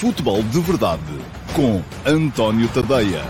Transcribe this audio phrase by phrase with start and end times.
[0.00, 1.02] Futebol de Verdade
[1.56, 3.20] com António Tadeia.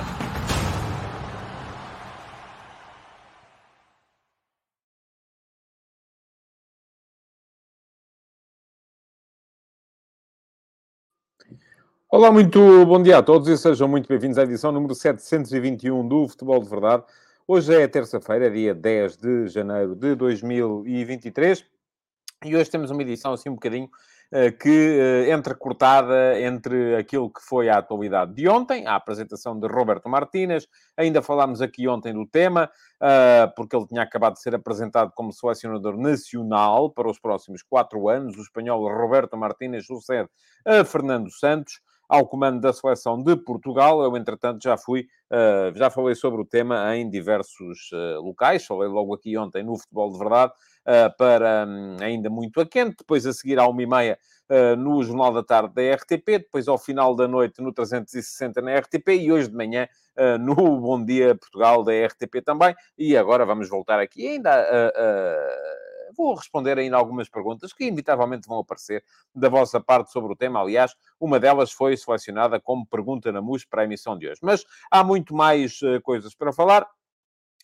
[12.10, 16.28] Olá, muito bom dia a todos e sejam muito bem-vindos à edição número 721 do
[16.28, 17.02] Futebol de Verdade.
[17.46, 21.64] Hoje é terça-feira, dia 10 de janeiro de 2023
[22.44, 23.88] e hoje temos uma edição assim um bocadinho
[24.58, 30.08] que eh, entrecortada entre aquilo que foi a atualidade de ontem, a apresentação de Roberto
[30.08, 32.70] Martínez, ainda falámos aqui ontem do tema,
[33.02, 38.08] eh, porque ele tinha acabado de ser apresentado como selecionador nacional para os próximos quatro
[38.08, 38.36] anos.
[38.36, 40.28] O espanhol Roberto Martínez sucede
[40.66, 44.02] a Fernando Santos ao comando da seleção de Portugal.
[44.02, 45.06] Eu, entretanto, já fui,
[45.74, 47.90] já falei sobre o tema em diversos
[48.22, 50.52] locais, falei logo aqui ontem no Futebol de Verdade,
[50.86, 54.18] uh, para um, ainda muito a quente, depois a seguir à uma e meia
[54.78, 59.08] no Jornal da Tarde da RTP, depois ao final da noite no 360 na RTP
[59.10, 59.86] e hoje de manhã
[60.40, 62.74] no Bom Dia Portugal da RTP também.
[62.96, 68.58] E agora vamos voltar aqui ainda a vou responder ainda algumas perguntas que inevitavelmente vão
[68.58, 70.60] aparecer da vossa parte sobre o tema.
[70.60, 74.40] Aliás, uma delas foi selecionada como pergunta na MUS para a emissão de hoje.
[74.42, 76.86] Mas há muito mais uh, coisas para falar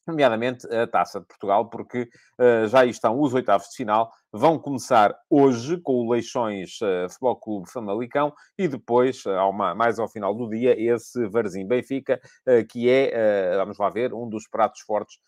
[0.07, 5.15] nomeadamente a Taça de Portugal, porque uh, já estão os oitavos de final, vão começar
[5.31, 10.49] hoje com o Leixões uh, Futebol Clube Famalicão e depois, uh, mais ao final do
[10.49, 15.19] dia, esse Varzim Benfica, uh, que é, vamos lá ver, um dos pratos fortes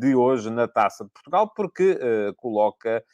[0.00, 1.98] de hoje na Taça de Portugal, porque
[2.38, 3.04] coloca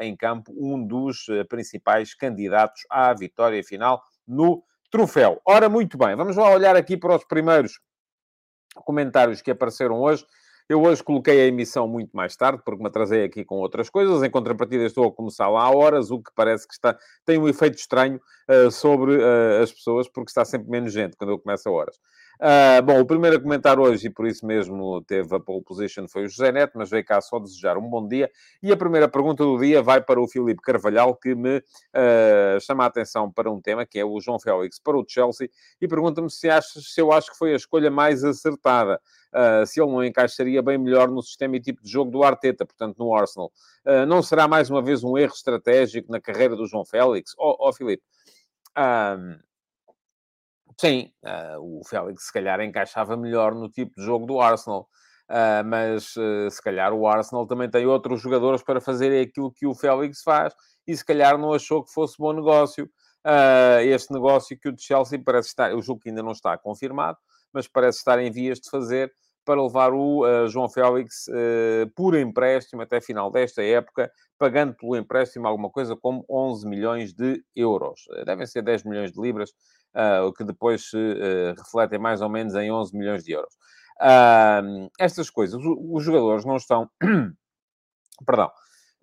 [0.00, 5.40] em campo um dos principais candidatos à vitória final no troféu.
[5.44, 7.80] Ora, muito bem, vamos lá olhar aqui para os primeiros
[8.84, 10.24] comentários que apareceram hoje.
[10.66, 14.22] Eu hoje coloquei a emissão muito mais tarde, porque me atrasei aqui com outras coisas.
[14.22, 17.46] Em contrapartida, estou a começar lá há horas, o que parece que está, tem um
[17.46, 21.68] efeito estranho uh, sobre uh, as pessoas, porque está sempre menos gente quando eu começo
[21.68, 22.00] a horas.
[22.40, 26.08] Uh, bom, o primeiro a comentar hoje, e por isso mesmo teve a pole position,
[26.08, 28.30] foi o José Neto, mas veio cá só desejar um bom dia.
[28.62, 32.84] E a primeira pergunta do dia vai para o Filipe Carvalhal, que me uh, chama
[32.84, 35.48] a atenção para um tema, que é o João Félix para o Chelsea,
[35.80, 39.00] e pergunta-me se, se eu acho que foi a escolha mais acertada.
[39.32, 42.64] Uh, se ele não encaixaria bem melhor no sistema e tipo de jogo do Arteta,
[42.64, 43.50] portanto, no Arsenal.
[43.84, 47.32] Uh, não será mais uma vez um erro estratégico na carreira do João Félix?
[47.36, 48.02] Ó oh, oh, Filipe,
[50.80, 54.88] sim, uh, o Félix se calhar encaixava melhor no tipo de jogo do Arsenal.
[55.30, 59.66] Uh, mas uh, se calhar o Arsenal também tem outros jogadores para fazer aquilo que
[59.66, 60.54] o Félix faz
[60.86, 62.84] e se calhar não achou que fosse bom negócio.
[63.26, 66.58] Uh, este negócio que o de Chelsea parece estar, o jogo que ainda não está
[66.58, 67.16] confirmado,
[67.52, 69.10] mas parece estar em vias de fazer
[69.44, 74.96] para levar o uh, João Félix uh, por empréstimo até final desta época, pagando pelo
[74.96, 78.00] empréstimo alguma coisa como 11 milhões de euros.
[78.10, 79.52] Uh, devem ser 10 milhões de libras,
[80.26, 80.98] o que depois se
[81.56, 83.54] refletem mais ou menos em 11 milhões de euros.
[84.98, 86.90] estas coisas, os jogadores não estão...
[88.26, 88.50] Perdão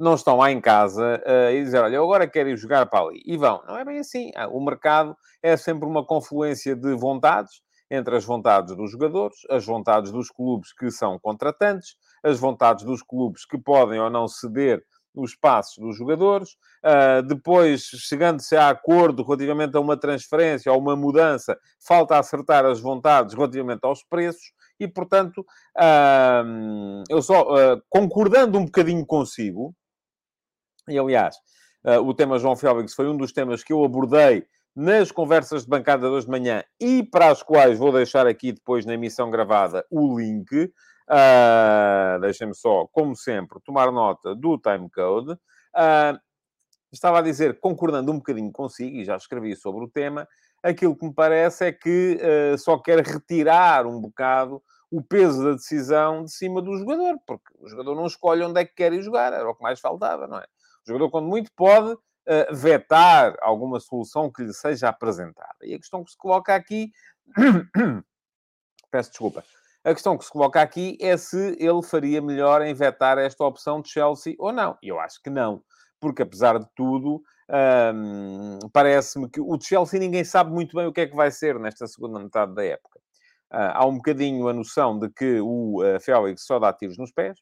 [0.01, 3.05] não estão lá em casa uh, e dizer, olha, eu agora quero ir jogar para
[3.05, 3.21] ali.
[3.23, 3.61] E vão.
[3.67, 4.31] Não é bem assim.
[4.49, 10.13] O mercado é sempre uma confluência de vontades entre as vontades dos jogadores, as vontades
[10.13, 14.81] dos clubes que são contratantes, as vontades dos clubes que podem ou não ceder
[15.13, 16.51] os passos dos jogadores,
[16.85, 22.79] uh, depois, chegando-se a acordo relativamente a uma transferência ou uma mudança, falta acertar as
[22.79, 25.45] vontades relativamente aos preços, e, portanto,
[25.77, 29.75] uh, eu só, uh, concordando um bocadinho consigo,
[30.87, 31.35] e aliás,
[32.03, 34.45] o tema João Félix foi um dos temas que eu abordei
[34.75, 38.51] nas conversas de bancada de hoje de manhã e para as quais vou deixar aqui
[38.51, 40.71] depois na emissão gravada o link.
[41.09, 45.33] Uh, Deixem-me só, como sempre, tomar nota do timecode.
[45.33, 46.17] Uh,
[46.91, 50.27] estava a dizer, concordando um bocadinho consigo, e já escrevi sobre o tema,
[50.63, 55.53] aquilo que me parece é que uh, só quer retirar um bocado o peso da
[55.53, 59.01] decisão de cima do jogador, porque o jogador não escolhe onde é que quer ir
[59.01, 60.43] jogar, era o que mais faltava, não é?
[60.85, 61.95] O jogador, quando muito pode,
[62.51, 65.55] vetar alguma solução que lhe seja apresentada.
[65.63, 66.91] E a questão que se coloca aqui.
[68.91, 69.43] Peço desculpa.
[69.83, 73.81] A questão que se coloca aqui é se ele faria melhor em vetar esta opção
[73.81, 74.77] de Chelsea ou não.
[74.81, 75.63] Eu acho que não.
[75.99, 77.23] Porque, apesar de tudo,
[77.95, 81.59] hum, parece-me que o Chelsea ninguém sabe muito bem o que é que vai ser
[81.59, 82.99] nesta segunda metade da época.
[83.51, 87.11] Uh, há um bocadinho a noção de que o uh, Félix só dá tiros nos
[87.11, 87.37] pés,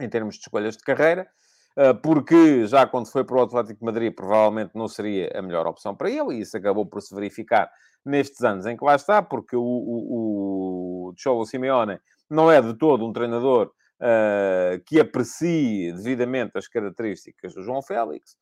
[0.00, 1.28] em termos de escolhas de carreira.
[1.76, 5.66] Ah, porque já quando foi para o Atlético de Madrid provavelmente não seria a melhor
[5.66, 7.70] opção para ele, e isso acabou por se verificar
[8.04, 11.98] nestes anos em que lá está, porque o, o, o Cholo Simeone
[12.28, 13.70] não é de todo um treinador
[14.00, 18.36] uh, que aprecie devidamente as características do João Félix.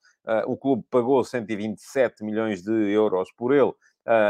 [0.47, 3.73] o clube pagou 127 milhões de euros por ele,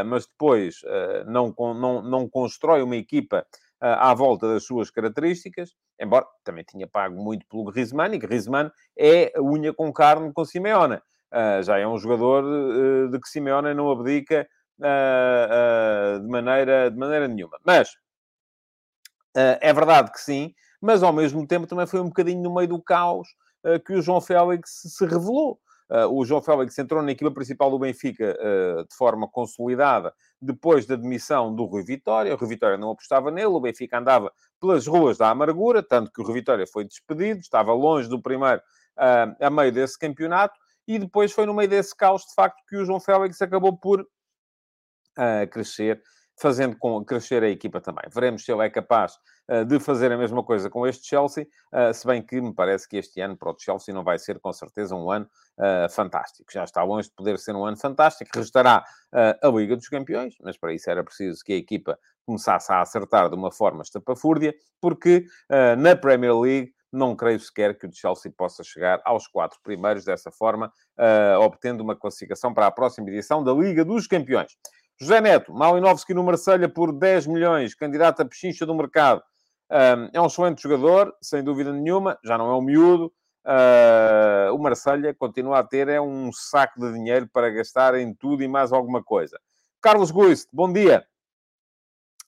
[0.07, 0.81] mas depois
[1.27, 3.47] não, não, não constrói uma equipa
[3.81, 9.33] à volta das suas características, embora também tinha pago muito pelo Griezmann, e Griezmann é
[9.35, 11.01] a unha com carne com Simeone.
[11.63, 14.49] já é um jogador de que Simeone não abdica
[14.79, 17.59] de, maneira, de maneira nenhuma.
[17.65, 17.97] Mas
[19.35, 22.83] é verdade que sim, mas ao mesmo tempo também foi um bocadinho no meio do
[22.83, 23.29] caos
[23.87, 25.61] que o João Félix se revelou.
[25.91, 30.87] Uh, o João Félix entrou na equipa principal do Benfica uh, de forma consolidada depois
[30.87, 32.33] da demissão do Rui Vitória.
[32.33, 36.21] O Rui Vitória não apostava nele, o Benfica andava pelas ruas da amargura, tanto que
[36.21, 38.61] o Rui Vitória foi despedido, estava longe do primeiro
[38.97, 40.57] uh, a meio desse campeonato,
[40.87, 44.07] e depois foi no meio desse caos, de facto, que o João Félix acabou por
[45.51, 46.01] crescer
[46.41, 48.05] fazendo com, crescer a equipa também.
[48.11, 51.93] Veremos se ele é capaz uh, de fazer a mesma coisa com este Chelsea, uh,
[51.93, 54.51] se bem que me parece que este ano para o Chelsea não vai ser com
[54.51, 55.29] certeza um ano
[55.59, 56.51] uh, fantástico.
[56.51, 58.31] Já está longe de poder ser um ano fantástico.
[58.35, 58.83] Restará
[59.13, 63.29] a Liga dos Campeões, mas para isso era preciso que a equipa começasse a acertar
[63.29, 65.27] de uma forma estapafúrdia, porque
[65.79, 70.31] na Premier League não creio sequer que o Chelsea possa chegar aos quatro primeiros dessa
[70.31, 70.73] forma,
[71.41, 74.57] obtendo uma classificação para a próxima edição da Liga dos Campeões.
[75.01, 79.23] José Neto, Malinowski no Marselha por 10 milhões, candidato a pechincha do mercado.
[80.13, 83.11] é um excelente jogador, sem dúvida nenhuma, já não é um miúdo.
[83.43, 88.43] Uh, o Marselha continua a ter é um saco de dinheiro para gastar em tudo
[88.43, 89.41] e mais alguma coisa.
[89.81, 91.03] Carlos Guist, bom dia.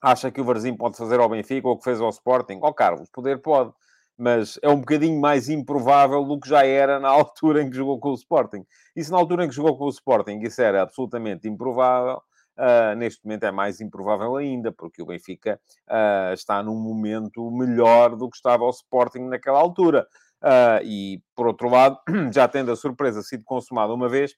[0.01, 2.59] Acha que o Varzim pode fazer ao Benfica ou que fez ao Sporting?
[2.63, 3.71] Ó oh, Carlos, poder pode,
[4.17, 8.01] mas é um bocadinho mais improvável do que já era na altura em que jogou
[8.01, 8.65] com o Sporting.
[8.97, 12.23] E se na altura em que jogou com o Sporting isso era absolutamente improvável,
[12.58, 15.58] Uh, neste momento é mais improvável ainda, porque o Benfica
[15.88, 20.06] uh, está num momento melhor do que estava o Sporting naquela altura.
[20.43, 21.99] Uh, e, por outro lado,
[22.32, 24.34] já tendo a surpresa sido consumada uma vez,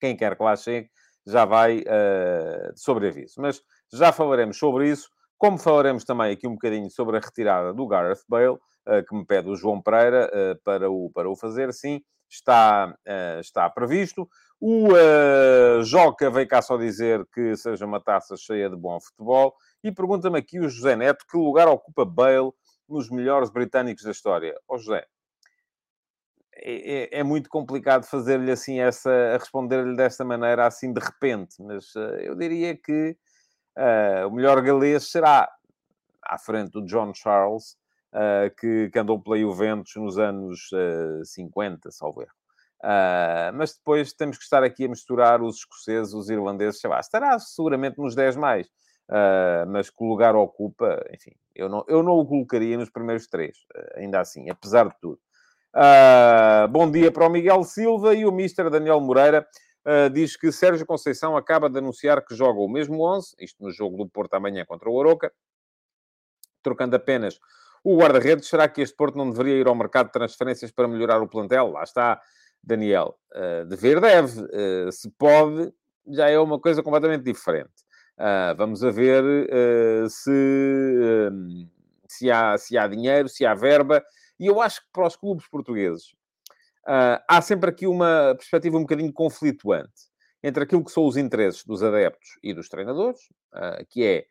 [0.00, 0.90] quem quer que lá chegue
[1.24, 3.34] já vai uh, de sobreaviso.
[3.38, 5.08] Mas já falaremos sobre isso,
[5.38, 8.58] como falaremos também aqui um bocadinho sobre a retirada do Gareth Bale,
[9.08, 10.28] que me pede o João Pereira
[10.64, 12.92] para, o, para o fazer, sim, está,
[13.40, 14.28] está previsto.
[14.64, 19.56] O uh, Joca veio cá só dizer que seja uma taça cheia de bom futebol.
[19.82, 22.52] E pergunta-me aqui o José Neto que lugar ocupa Bale
[22.88, 24.56] nos melhores britânicos da história.
[24.68, 25.04] Ó oh, José,
[26.54, 31.92] é, é, é, muito complicado fazer-lhe assim essa, responder-lhe desta maneira assim de repente, mas
[31.96, 33.16] uh, eu diria que
[33.76, 35.52] uh, o melhor galês será
[36.22, 37.76] à frente do John Charles,
[38.12, 42.41] uh, que, que andou pela Juventus nos anos uh, 50, salvo erro.
[42.82, 46.98] Uh, mas depois temos que estar aqui a misturar os escoceses, os irlandeses, sei lá,
[46.98, 48.66] estará seguramente nos 10 mais.
[49.08, 53.56] Uh, mas que lugar ocupa, enfim, eu não, eu não o colocaria nos primeiros três,
[53.76, 55.20] uh, ainda assim, apesar de tudo.
[56.70, 59.46] bom dia para o Miguel Silva e o Mister Daniel Moreira
[60.12, 63.96] diz que Sérgio Conceição acaba de anunciar que joga o mesmo 11, isto no jogo
[63.96, 65.32] do Porto amanhã contra o Oroca,
[66.62, 67.38] trocando apenas
[67.82, 68.48] o guarda-redes.
[68.48, 71.72] Será que este Porto não deveria ir ao mercado de transferências para melhorar o plantel?
[71.72, 72.20] Lá está
[72.62, 74.40] Daniel, uh, dever deve.
[74.40, 75.72] Uh, se pode,
[76.08, 77.72] já é uma coisa completamente diferente.
[78.18, 81.30] Uh, vamos a ver uh, se,
[82.08, 84.02] se, há, se há dinheiro, se há verba.
[84.38, 86.14] E eu acho que para os clubes portugueses
[87.28, 90.10] há sempre aqui uma perspectiva um bocadinho conflituante
[90.42, 93.20] entre aquilo que são os interesses dos adeptos e dos treinadores,
[93.88, 94.26] que é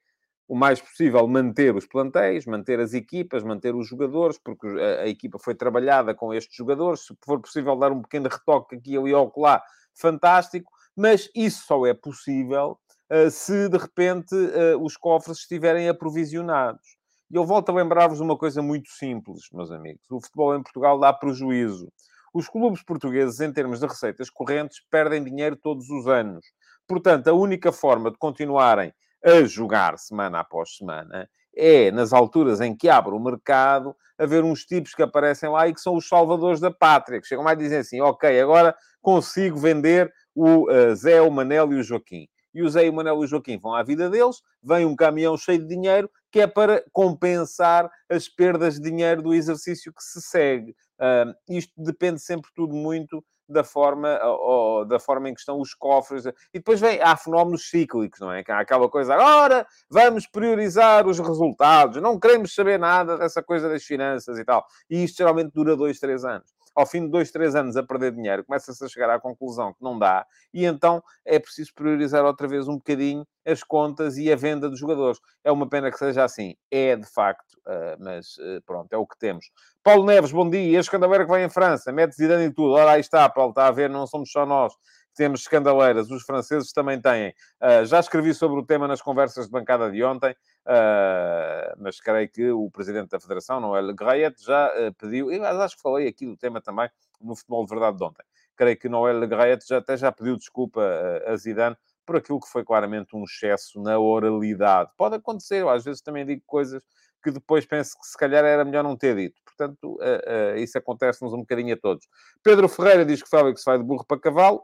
[0.52, 5.08] o mais possível manter os plantéis, manter as equipas, manter os jogadores, porque a, a,
[5.08, 7.06] equipa foi trabalhada com estes jogadores.
[7.06, 9.64] Se for possível dar um pequeno retoque aqui ali ou lá,
[9.96, 10.70] fantástico.
[10.94, 12.78] Mas isso só é possível
[13.10, 16.98] uh, se de repente uh, os cofres estiverem aprovisionados.
[17.32, 20.04] E eu volto a lembrar-vos uma coisa muito simples, meus amigos.
[20.12, 21.88] O futebol em Portugal dá prejuízo.
[22.34, 26.46] Os clubes portugueses, em termos de receitas correntes, perdem dinheiro todos os anos.
[26.86, 28.94] Portanto, a única forma de continuarem
[29.24, 34.66] a jogar semana após semana, é nas alturas em que abre o mercado, haver uns
[34.66, 37.58] tipos que aparecem lá e que são os salvadores da pátria, que chegam lá e
[37.58, 42.28] dizem assim: ok, agora consigo vender o uh, Zé, o Manel e o Joaquim.
[42.54, 45.38] E o Zé, o Manel e o Joaquim vão à vida deles, vem um caminhão
[45.38, 50.22] cheio de dinheiro que é para compensar as perdas de dinheiro do exercício que se
[50.22, 50.72] segue.
[51.00, 55.74] Uh, isto depende sempre tudo muito da forma, ou, da forma em que estão os
[55.74, 56.26] cofres.
[56.26, 58.44] E depois vem, há fenómenos cíclicos, não é?
[58.48, 63.84] Há aquela coisa, agora vamos priorizar os resultados, não queremos saber nada dessa coisa das
[63.84, 64.66] finanças e tal.
[64.90, 66.52] E isto geralmente dura dois, três anos.
[66.76, 69.84] Ao fim de dois, três anos a perder dinheiro, começa-se a chegar à conclusão que
[69.84, 74.36] não dá, e então é preciso priorizar outra vez um bocadinho as contas e a
[74.36, 75.20] venda dos jogadores.
[75.44, 76.56] É uma pena que seja assim.
[76.70, 79.46] É, de facto, uh, mas uh, pronto, é o que temos.
[79.84, 80.80] Paulo Neves, bom dia.
[80.80, 82.74] Este escandaleiro que vem em França, mete Zidane e tudo.
[82.74, 84.74] Ora, aí está, Paulo, está a ver, não somos só nós
[85.16, 87.34] temos escandaleiras, os franceses também têm.
[87.62, 92.30] Uh, já escrevi sobre o tema nas conversas de bancada de ontem, uh, mas creio
[92.30, 96.26] que o presidente da Federação, Noel Grayet, já uh, pediu, e acho que falei aqui
[96.26, 96.90] do tema também
[97.20, 98.24] no futebol de verdade de ontem.
[98.56, 100.82] Creio que Noel Grayet já, até já pediu desculpa
[101.26, 101.76] a Zidane
[102.06, 104.92] por aquilo que foi claramente um excesso na oralidade.
[104.98, 106.84] Pode acontecer, eu às vezes também digo coisas
[107.24, 109.40] que depois penso que se calhar era melhor não ter dito.
[109.46, 112.08] Portanto, uh, uh, isso acontece-nos um bocadinho a todos.
[112.44, 114.64] Pedro Ferreira diz que Félix vai de burro para cavalo.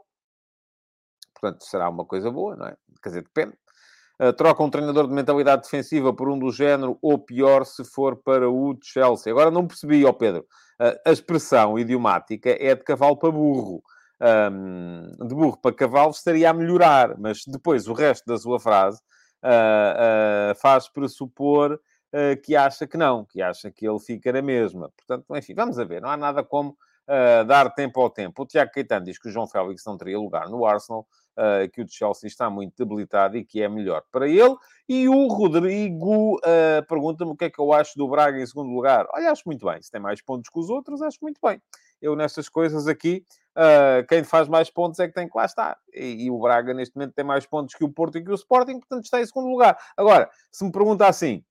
[1.40, 2.76] Portanto, será uma coisa boa, não é?
[3.02, 3.56] Quer dizer, depende.
[4.20, 8.16] Uh, troca um treinador de mentalidade defensiva por um do género, ou pior, se for
[8.16, 9.32] para o Chelsea.
[9.32, 10.44] Agora, não percebi, ó Pedro.
[10.80, 13.80] Uh, a expressão idiomática é de cavalo para burro.
[14.20, 19.00] Um, de burro para cavalo estaria a melhorar, mas depois o resto da sua frase
[19.44, 21.78] uh, faz pressupor
[22.42, 24.90] que acha que não, que acha que ele fica na mesma.
[24.96, 26.00] Portanto, enfim, vamos a ver.
[26.00, 26.74] Não há nada como
[27.46, 28.42] dar tempo ao tempo.
[28.42, 31.06] O Tiago Caetano diz que o João Félix não teria lugar no Arsenal
[31.38, 34.56] uh, que o Chelsea está muito debilitado e que é melhor para ele.
[34.88, 38.70] E o Rodrigo uh, pergunta-me o que é que eu acho do Braga em segundo
[38.70, 39.06] lugar.
[39.14, 39.80] Olha, acho muito bem.
[39.80, 41.62] Se tem mais pontos que os outros, acho muito bem.
[42.00, 43.24] Eu, nestas coisas aqui,
[43.56, 45.78] uh, quem faz mais pontos é que tem que lá estar.
[45.92, 48.34] E, e, o Braga, neste momento, tem mais pontos que o Porto e que o
[48.34, 49.78] Sporting, portanto, está em segundo lugar.
[49.96, 51.44] Agora, se me pergunta assim,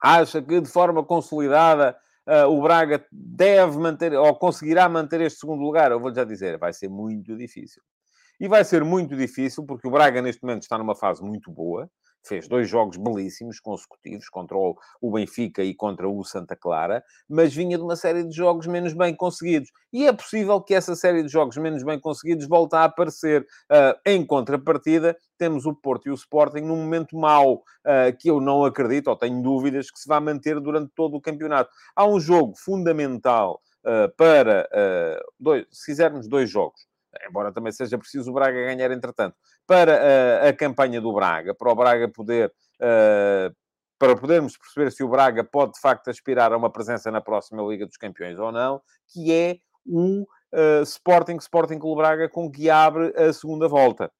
[0.00, 5.62] acha que de forma consolidada uh, o Braga deve manter, ou conseguirá manter este segundo
[5.62, 5.90] lugar?
[5.90, 7.82] Eu vou já dizer, vai ser muito difícil.
[8.40, 11.90] E vai ser muito difícil, porque o Braga neste momento está numa fase muito boa.
[12.24, 17.78] Fez dois jogos belíssimos, consecutivos, contra o Benfica e contra o Santa Clara, mas vinha
[17.78, 19.70] de uma série de jogos menos bem conseguidos.
[19.92, 23.42] E é possível que essa série de jogos menos bem conseguidos volte a aparecer.
[23.70, 28.40] Uh, em contrapartida, temos o Porto e o Sporting num momento mau, uh, que eu
[28.40, 31.70] não acredito, ou tenho dúvidas, que se vai manter durante todo o campeonato.
[31.96, 34.68] Há um jogo fundamental uh, para,
[35.38, 36.87] dois, se fizermos dois jogos,
[37.28, 39.36] embora também seja preciso o Braga ganhar entretanto,
[39.66, 42.52] para a, eh, a campanha do Braga, para o Braga poder.
[42.80, 43.54] Uh,
[43.98, 47.62] para podermos perceber se o Braga pode de facto aspirar a uma presença na próxima
[47.64, 48.80] Liga dos Campeões ou não,
[49.12, 54.10] que é o uh, Sporting Sporting Clube Braga com que abre a segunda volta.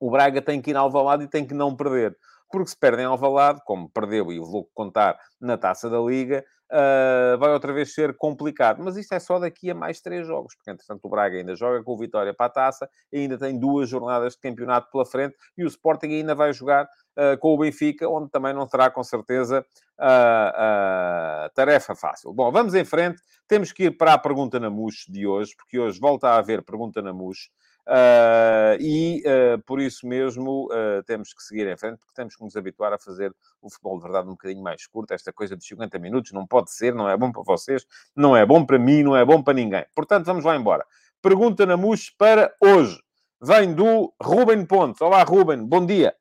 [0.00, 2.16] O Braga tem que ir ao Alvalade e tem que não perder.
[2.50, 7.38] Porque se perdem ao Alvalade, como perdeu e vou contar na Taça da Liga, uh,
[7.38, 8.82] vai outra vez ser complicado.
[8.82, 11.82] Mas isto é só daqui a mais três jogos, porque entretanto o Braga ainda joga
[11.82, 15.64] com o Vitória para a taça, ainda tem duas jornadas de campeonato pela frente e
[15.64, 19.64] o Sporting ainda vai jogar uh, com o Benfica, onde também não terá com certeza
[19.98, 22.32] uh, tarefa fácil.
[22.32, 23.20] Bom, vamos em frente.
[23.46, 26.62] Temos que ir para a pergunta na MUS de hoje, porque hoje volta a haver
[26.62, 27.50] pergunta na MUS.
[27.88, 32.44] Uh, e uh, por isso mesmo uh, temos que seguir em frente, porque temos que
[32.44, 35.14] nos habituar a fazer o futebol de verdade um bocadinho mais curto.
[35.14, 38.44] Esta coisa de 50 minutos não pode ser, não é bom para vocês, não é
[38.44, 39.86] bom para mim, não é bom para ninguém.
[39.94, 40.84] Portanto, vamos lá embora.
[41.22, 43.02] Pergunta na MUS para hoje.
[43.40, 45.00] Vem do Ruben Pontes.
[45.00, 46.14] Olá, Ruben, bom dia.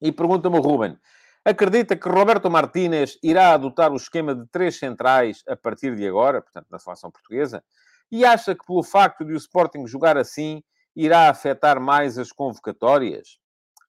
[0.00, 0.98] E pergunta-me Ruben.
[1.44, 6.42] Acredita que Roberto Martínez irá adotar o esquema de três centrais a partir de agora,
[6.42, 7.62] portanto, na seleção portuguesa?
[8.12, 10.62] E acha que pelo facto de o Sporting jogar assim
[10.94, 13.38] irá afetar mais as convocatórias?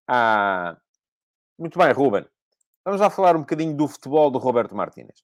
[0.07, 0.77] Ah,
[1.59, 2.25] muito bem, Ruben.
[2.85, 5.21] Vamos lá falar um bocadinho do futebol do Roberto Martínez.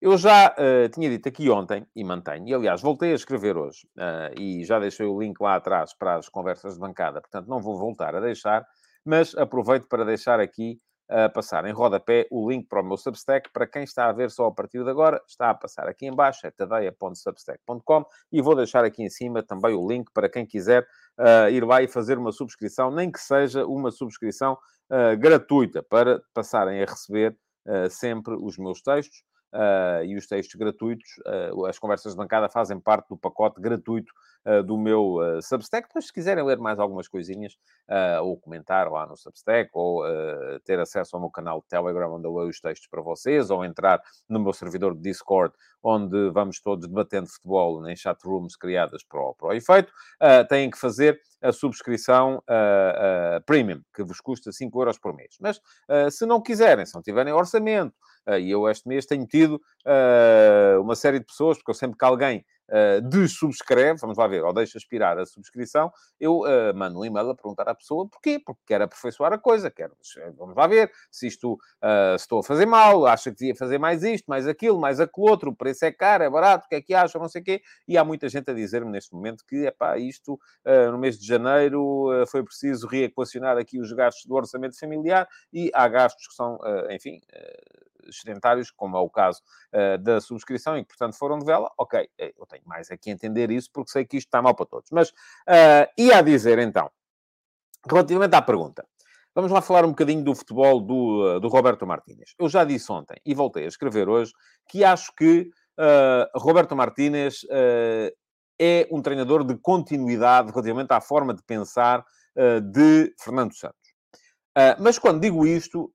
[0.00, 3.88] Eu já uh, tinha dito aqui ontem, e mantenho, e aliás voltei a escrever hoje,
[3.96, 7.62] uh, e já deixei o link lá atrás para as conversas de bancada, portanto não
[7.62, 8.66] vou voltar a deixar,
[9.02, 13.50] mas aproveito para deixar aqui a passar em rodapé o link para o meu Substack.
[13.52, 16.14] Para quem está a ver só a partir de agora, está a passar aqui em
[16.14, 20.86] baixo, é tadeia.substack.com e vou deixar aqui em cima também o link para quem quiser
[21.18, 24.58] uh, ir lá e fazer uma subscrição, nem que seja uma subscrição
[24.90, 29.22] uh, gratuita, para passarem a receber uh, sempre os meus textos.
[30.04, 31.08] E os textos gratuitos,
[31.68, 34.12] as conversas de bancada fazem parte do pacote gratuito
[34.46, 35.88] uh, do meu uh, Substack.
[35.94, 37.54] Mas se quiserem ler mais algumas coisinhas,
[37.88, 40.04] uh, ou comentar lá no Substack, ou
[40.64, 44.00] ter acesso ao meu canal Telegram, onde eu leio os textos para vocês, ou entrar
[44.28, 49.20] no meu servidor de Discord, onde vamos todos debatendo futebol em chat rooms criadas para
[49.20, 49.92] o, para o efeito,
[50.48, 52.42] têm que fazer a subscrição
[53.46, 55.36] premium, que vos custa 5 euros por mês.
[55.40, 55.60] Mas
[56.12, 57.94] se não quiserem, se não tiverem orçamento,
[58.40, 59.60] e eu este mês tenho tido
[60.80, 64.52] uma série de pessoas, porque eu sempre que alguém uh, dessubscreve, vamos lá ver, ou
[64.52, 68.60] deixa expirar a subscrição, eu uh, mando um e-mail a perguntar à pessoa porquê, porque
[68.66, 69.90] quer aperfeiçoar a coisa, quer,
[70.36, 73.78] vamos lá ver, se isto uh, se estou a fazer mal, acha que devia fazer
[73.78, 76.74] mais isto, mais aquilo, mais aquilo outro, o preço é caro, é barato, o que
[76.74, 79.44] é que acha, não sei o quê, e há muita gente a dizer-me neste momento
[79.46, 80.38] que, é pá, isto
[80.90, 85.86] no mês de janeiro foi preciso reequacionar aqui os gastos do orçamento familiar e há
[85.88, 86.58] gastos que são,
[86.90, 87.20] enfim
[88.12, 89.40] sedentários, como é o caso
[89.72, 93.10] uh, da subscrição, e que, portanto, foram de vela, ok, eh, eu tenho mais aqui
[93.10, 94.90] a entender isso, porque sei que isto está mal para todos.
[94.90, 96.90] Mas, uh, ia a dizer, então,
[97.88, 98.86] relativamente à pergunta,
[99.34, 102.34] vamos lá falar um bocadinho do futebol do, do Roberto Martínez.
[102.38, 104.32] Eu já disse ontem, e voltei a escrever hoje,
[104.68, 107.40] que acho que uh, Roberto Martínez
[108.60, 112.04] é um treinador de continuidade relativamente à forma de pensar
[112.72, 113.84] de Fernando Santos.
[114.56, 115.92] Uh, mas quando digo isto,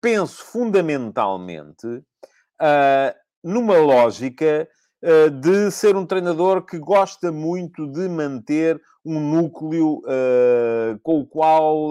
[0.00, 4.83] penso fundamentalmente uh, numa lógica uh,
[5.40, 11.90] de ser um treinador que gosta muito de manter um núcleo uh, com o qual,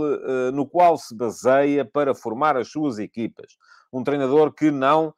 [0.51, 3.55] no qual se baseia para formar as suas equipas.
[3.91, 5.13] Um treinador que não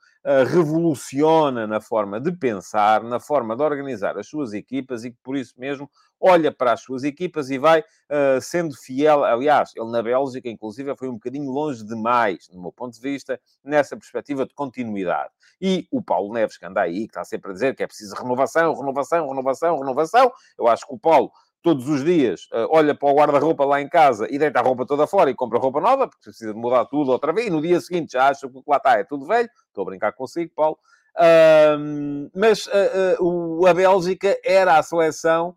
[0.48, 5.38] revoluciona na forma de pensar, na forma de organizar as suas equipas e que, por
[5.38, 5.89] isso mesmo,
[6.20, 9.24] olha para as suas equipas e vai uh, sendo fiel.
[9.24, 13.39] Aliás, ele na Bélgica, inclusive, foi um bocadinho longe demais, no meu ponto de vista,
[13.63, 15.29] nessa perspectiva de continuidade.
[15.62, 18.15] E o Paulo Neves, que anda aí, que está sempre a dizer que é preciso
[18.15, 21.32] renovação, renovação, renovação, renovação, eu acho que o Paulo
[21.65, 24.86] todos os dias uh, olha para o guarda-roupa lá em casa e deita a roupa
[24.86, 27.60] toda fora e compra roupa nova, porque precisa de mudar tudo outra vez, e no
[27.60, 29.50] dia seguinte já acha que lá está é tudo velho.
[29.67, 30.77] Estou a brincar consigo, Paulo.
[31.17, 35.55] Uh, mas uh, a Bélgica era a seleção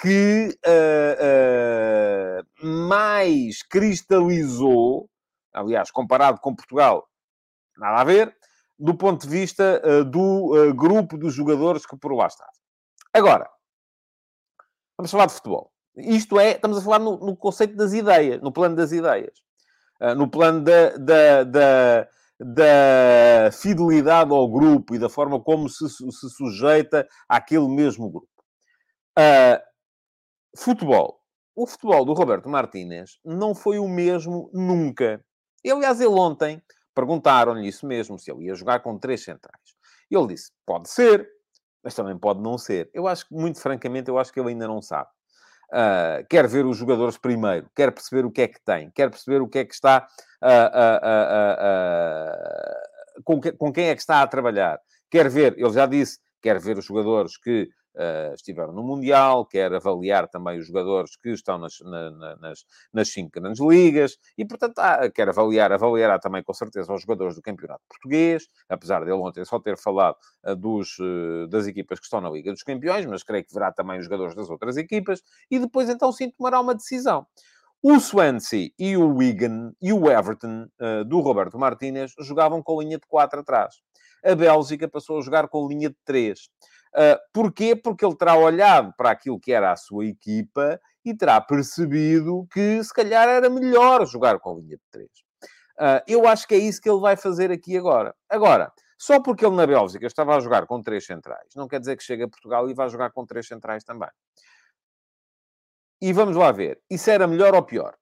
[0.00, 0.56] que
[2.62, 5.08] mais cristalizou,
[5.52, 7.08] aliás, comparado com Portugal,
[7.76, 8.32] nada a ver,
[8.78, 12.52] do ponto de vista do grupo dos jogadores que por lá estavam.
[13.12, 13.50] Agora,
[14.98, 15.70] Vamos falar de futebol.
[15.96, 19.38] Isto é, estamos a falar no, no conceito das ideias, no plano das ideias.
[20.00, 25.88] Uh, no plano da, da, da, da, fidelidade ao grupo e da forma como se,
[25.88, 28.28] se sujeita àquele mesmo grupo.
[29.18, 29.58] Uh,
[30.56, 31.20] futebol.
[31.54, 35.24] O futebol do Roberto Martínez não foi o mesmo nunca.
[35.64, 36.62] E, aliás, ele ontem
[36.94, 39.76] perguntaram-lhe isso mesmo, se ele ia jogar com três centrais.
[40.10, 41.26] E ele disse, pode ser,
[41.86, 42.90] mas também pode não ser.
[42.92, 45.08] Eu acho que, muito francamente, eu acho que ele ainda não sabe.
[45.70, 49.40] Uh, quer ver os jogadores primeiro, quer perceber o que é que tem, quer perceber
[49.40, 50.04] o que é que está
[50.42, 50.68] uh,
[53.18, 56.18] uh, com, que, com quem é que está a trabalhar, quer ver, ele já disse,
[56.42, 61.30] quer ver os jogadores que uh, estiveram no Mundial, quer avaliar também os jogadores que
[61.30, 66.42] estão nas, na, nas, nas cinco grandes ligas, e, portanto, há, quer avaliar, avaliará também,
[66.42, 70.98] com certeza, os jogadores do Campeonato Português, apesar dele ontem só ter falado uh, dos,
[70.98, 74.04] uh, das equipas que estão na Liga dos Campeões, mas creio que verá também os
[74.04, 77.26] jogadores das outras equipas, e depois, então, sim, tomará uma decisão.
[77.82, 80.66] O Swansea e o Wigan e o Everton
[81.06, 83.76] do Roberto Martínez jogavam com linha de 4 atrás.
[84.24, 86.48] A Bélgica passou a jogar com linha de 3.
[86.96, 87.76] Uh, porquê?
[87.76, 92.82] Porque ele terá olhado para aquilo que era a sua equipa e terá percebido que
[92.82, 95.06] se calhar era melhor jogar com linha de 3.
[95.06, 95.10] Uh,
[95.78, 98.14] ah, eu acho que é isso que ele vai fazer aqui agora.
[98.30, 101.96] Agora, só porque ele na Bélgica estava a jogar com três centrais, não quer dizer
[101.96, 104.08] que chegue a Portugal e vá jogar com três centrais também.
[106.00, 106.80] E vamos lá ver.
[106.90, 107.94] Isso era melhor ou pior?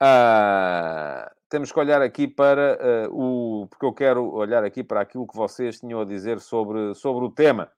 [0.00, 3.66] Uh, temos que olhar aqui para uh, o.
[3.66, 7.30] Porque eu quero olhar aqui para aquilo que vocês tinham a dizer sobre, sobre o
[7.30, 7.70] tema.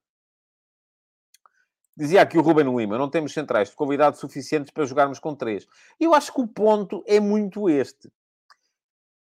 [1.96, 5.66] Dizia aqui o Ruben Lima, não temos centrais de convidados suficientes para jogarmos com três.
[5.98, 8.12] Eu acho que o ponto é muito este.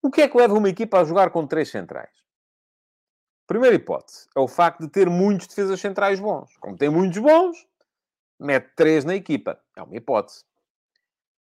[0.03, 2.11] O que é que leva uma equipa a jogar com três centrais?
[3.47, 6.57] Primeira hipótese é o facto de ter muitos defesas centrais bons.
[6.57, 7.67] Como tem muitos bons,
[8.41, 9.61] mete três na equipa.
[9.77, 10.45] É uma hipótese.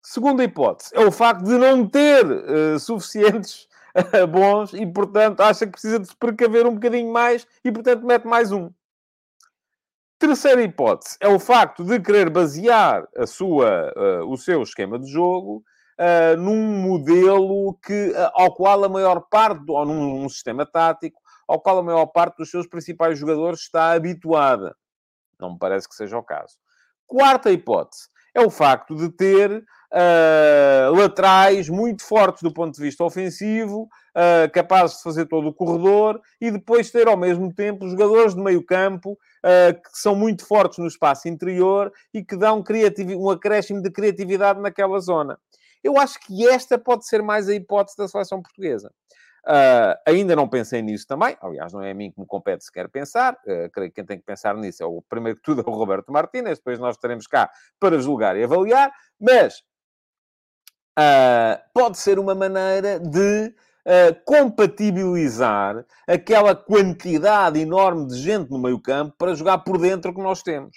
[0.07, 5.65] Segunda hipótese é o facto de não ter uh, suficientes uh, bons e, portanto, acha
[5.65, 8.69] que precisa de se precaver um bocadinho mais e, portanto, mete mais um.
[10.19, 15.11] Terceira hipótese é o facto de querer basear a sua, uh, o seu esquema de
[15.11, 15.63] jogo
[16.37, 21.77] num modelo que, ao qual a maior parte, ou num, num sistema tático, ao qual
[21.77, 24.75] a maior parte dos seus principais jogadores está habituada.
[25.39, 26.57] Não me parece que seja o caso.
[27.07, 33.01] Quarta hipótese é o facto de ter uh, laterais muito fortes do ponto de vista
[33.03, 38.35] ofensivo, uh, capazes de fazer todo o corredor e depois ter ao mesmo tempo jogadores
[38.35, 42.61] de meio campo uh, que são muito fortes no espaço interior e que dão
[43.17, 45.39] um acréscimo de criatividade naquela zona.
[45.81, 48.91] Eu acho que esta pode ser mais a hipótese da seleção portuguesa.
[49.45, 51.37] Uh, ainda não pensei nisso também.
[51.39, 53.35] Aliás, não é a mim que me compete sequer pensar.
[53.45, 55.73] Uh, creio que quem tem que pensar nisso é o primeiro que tudo é o
[55.73, 56.57] Roberto Martínez.
[56.57, 58.91] Depois nós estaremos cá para julgar e avaliar.
[59.19, 59.59] Mas
[60.97, 63.53] uh, pode ser uma maneira de
[64.25, 70.41] compatibilizar aquela quantidade enorme de gente no meio campo para jogar por dentro que nós
[70.41, 70.75] temos.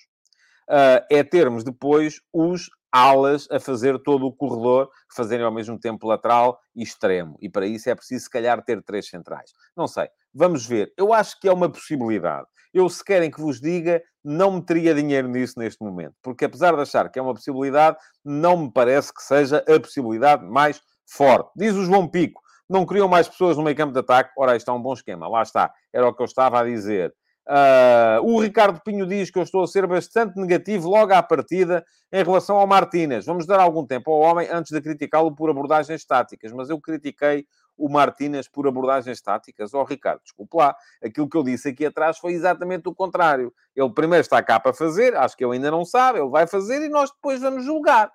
[1.08, 6.58] é termos depois os alas a fazer todo o corredor, fazerem ao mesmo tempo lateral
[6.74, 7.36] e extremo.
[7.40, 9.52] E para isso é preciso, se calhar, ter três centrais.
[9.76, 10.08] Não sei.
[10.32, 10.92] Vamos ver.
[10.96, 12.46] Eu acho que é uma possibilidade.
[12.72, 16.14] Eu, se querem que vos diga, não meteria dinheiro nisso neste momento.
[16.22, 20.44] Porque, apesar de achar que é uma possibilidade, não me parece que seja a possibilidade
[20.44, 21.50] mais forte.
[21.56, 22.40] Diz o João Pico.
[22.68, 24.30] Não queriam mais pessoas no meio campo de ataque?
[24.36, 25.26] Ora, é um bom esquema.
[25.26, 25.72] Lá está.
[25.92, 27.14] Era o que eu estava a dizer.
[27.48, 31.82] Uh, o Ricardo Pinho diz que eu estou a ser bastante negativo logo à partida
[32.12, 33.24] em relação ao Martínez.
[33.24, 37.46] Vamos dar algum tempo ao homem antes de criticá-lo por abordagens táticas, mas eu critiquei
[37.74, 39.72] o Martínez por abordagens táticas.
[39.72, 43.50] Ó oh, Ricardo, desculpe lá, aquilo que eu disse aqui atrás foi exatamente o contrário.
[43.74, 46.82] Ele primeiro está cá para fazer, acho que ele ainda não sabe, ele vai fazer
[46.82, 48.12] e nós depois vamos julgar.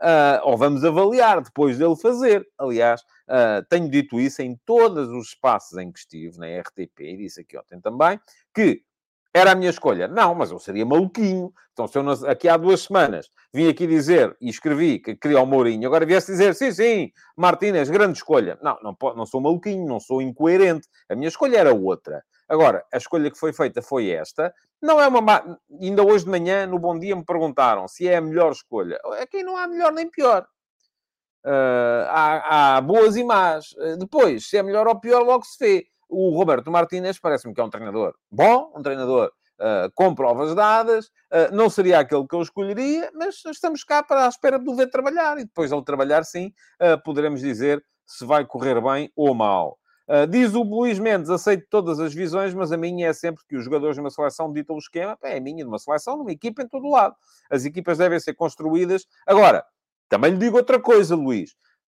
[0.00, 2.46] Uh, ou vamos avaliar depois dele fazer.
[2.56, 7.16] Aliás, uh, tenho dito isso em todos os espaços em que estive, na RTP, e
[7.16, 8.20] disse aqui ontem também,
[8.54, 8.82] que
[9.34, 10.08] era a minha escolha.
[10.08, 11.52] Não, mas eu seria maluquinho.
[11.72, 15.46] Então, se eu aqui há duas semanas vim aqui dizer e escrevi que queria o
[15.46, 18.58] Mourinho, agora viesse dizer, sim, sim, Martínez, grande escolha.
[18.62, 20.88] Não, não, não sou maluquinho, não sou incoerente.
[21.08, 22.22] A minha escolha era outra.
[22.48, 24.54] Agora, a escolha que foi feita foi esta.
[24.80, 25.20] Não é uma.
[25.20, 25.58] Má...
[25.80, 28.98] Ainda hoje de manhã, no Bom Dia, me perguntaram se é a melhor escolha.
[29.20, 30.46] Aqui não há melhor nem pior.
[31.44, 33.72] Uh, há, há, boas e más.
[33.72, 35.86] Uh, depois, se é melhor ou pior, logo se vê.
[36.08, 39.30] O Roberto Martínez parece-me que é um treinador bom, um treinador
[39.60, 41.10] uh, com provas dadas.
[41.52, 44.88] não seria aquele que eu escolheria, mas estamos cá para a espera de o ver
[44.88, 45.38] trabalhar.
[45.38, 46.50] E depois ele trabalhar, sim,
[47.04, 49.78] poderemos dizer se vai correr bem ou mal.
[50.08, 53.56] Uh, diz o Luís Mendes, aceito todas as visões, mas a minha é sempre que
[53.56, 55.18] os jogadores de uma seleção ditam o esquema.
[55.22, 57.14] É a minha de uma seleção, numa equipa em todo lado.
[57.50, 59.06] As equipas devem ser construídas.
[59.26, 59.62] Agora,
[60.08, 61.54] também lhe digo outra coisa, Luís.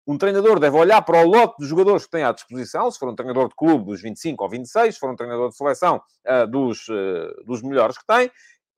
[0.07, 3.09] Um treinador deve olhar para o lote de jogadores que tem à disposição, se for
[3.09, 6.47] um treinador de clube dos 25 ou 26, se for um treinador de seleção uh,
[6.49, 8.29] dos, uh, dos melhores que tem,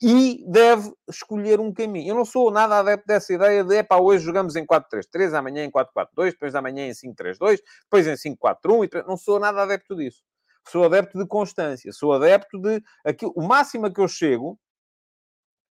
[0.02, 2.10] e deve escolher um caminho.
[2.10, 5.70] Eu não sou nada adepto dessa ideia de, epá, hoje jogamos em 4-3-3, amanhã em
[5.70, 10.24] 4-4-2, depois amanhã em 5-3-2, depois em 5-4-1, não sou nada adepto disso.
[10.68, 12.82] Sou adepto de constância, sou adepto de...
[13.04, 14.58] Aquilo, o máximo a que eu chego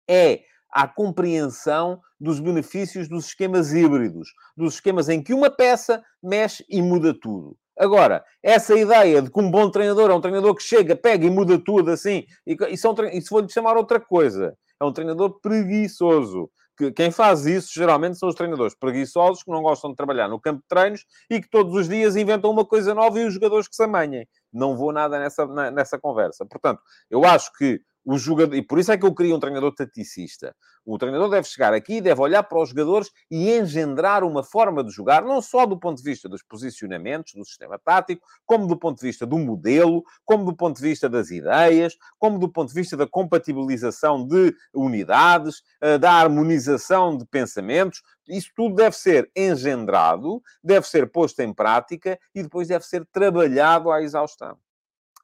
[0.08, 6.64] é à compreensão dos benefícios dos esquemas híbridos, dos esquemas em que uma peça mexe
[6.70, 7.56] e muda tudo.
[7.78, 11.30] Agora, essa ideia de que um bom treinador é um treinador que chega, pega e
[11.30, 14.56] muda tudo assim, e, isso, é um, isso vou-lhe chamar outra coisa.
[14.80, 16.50] É um treinador preguiçoso.
[16.76, 20.40] Que, quem faz isso, geralmente, são os treinadores preguiçosos que não gostam de trabalhar no
[20.40, 23.68] campo de treinos e que todos os dias inventam uma coisa nova e os jogadores
[23.68, 24.26] que se amanhem.
[24.52, 26.46] Não vou nada nessa, nessa conversa.
[26.46, 26.80] Portanto,
[27.10, 30.54] eu acho que o jogador, e por isso é que eu queria um treinador taticista.
[30.84, 34.90] O treinador deve chegar aqui, deve olhar para os jogadores e engendrar uma forma de
[34.90, 38.98] jogar, não só do ponto de vista dos posicionamentos, do sistema tático, como do ponto
[38.98, 42.74] de vista do modelo, como do ponto de vista das ideias, como do ponto de
[42.74, 48.02] vista da compatibilização de unidades, eh, da harmonização de pensamentos.
[48.28, 53.90] Isso tudo deve ser engendrado, deve ser posto em prática e depois deve ser trabalhado
[53.90, 54.56] à exaustão.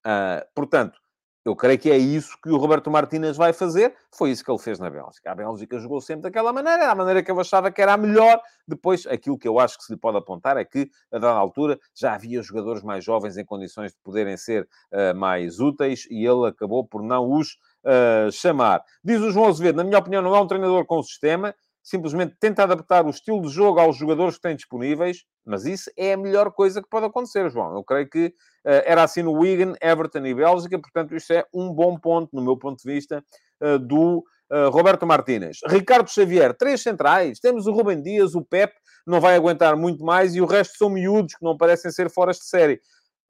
[0.07, 0.99] Uh, portanto,
[1.44, 3.94] eu creio que é isso que o Roberto Martínez vai fazer.
[4.12, 5.31] Foi isso que ele fez na Bélgica.
[5.31, 7.96] A Bélgica jogou sempre daquela maneira, era a maneira que eu achava que era a
[7.96, 8.40] melhor.
[8.66, 11.79] Depois, aquilo que eu acho que se lhe pode apontar é que, a dada altura,
[11.94, 16.48] já havia jogadores mais jovens em condições de poderem ser uh, mais úteis e ele
[16.48, 18.83] acabou por não os uh, chamar.
[19.03, 21.55] Diz o João Azevedo, na minha opinião, não é um treinador com sistema
[21.88, 26.12] simplesmente tenta adaptar o estilo de jogo aos jogadores que têm disponíveis, mas isso é
[26.12, 27.74] a melhor coisa que pode acontecer, João.
[27.74, 31.72] Eu creio que uh, era assim no Wigan, Everton e Bélgica, portanto, isto é um
[31.72, 33.24] bom ponto, no meu ponto de vista,
[33.62, 34.18] uh, do
[34.53, 35.61] uh, Roberto Martínez.
[35.66, 37.40] Ricardo Xavier, três centrais.
[37.40, 38.74] Temos o Rubem Dias, o Pep,
[39.07, 42.33] não vai aguentar muito mais, e o resto são miúdos que não parecem ser fora
[42.33, 42.83] de série.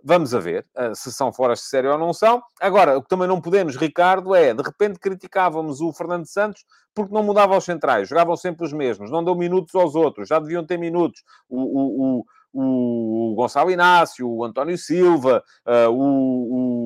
[0.03, 2.43] Vamos a ver uh, se são fora de série ou não são.
[2.61, 7.15] Agora, o que também não podemos, Ricardo, é de repente criticávamos o Fernando Santos porque
[7.15, 10.65] não mudava os centrais, jogavam sempre os mesmos, não deu minutos aos outros, já deviam
[10.65, 11.23] ter minutos.
[11.49, 16.05] O, o, o, o Gonçalo Inácio, o António Silva, uh, o,
[16.53, 16.78] o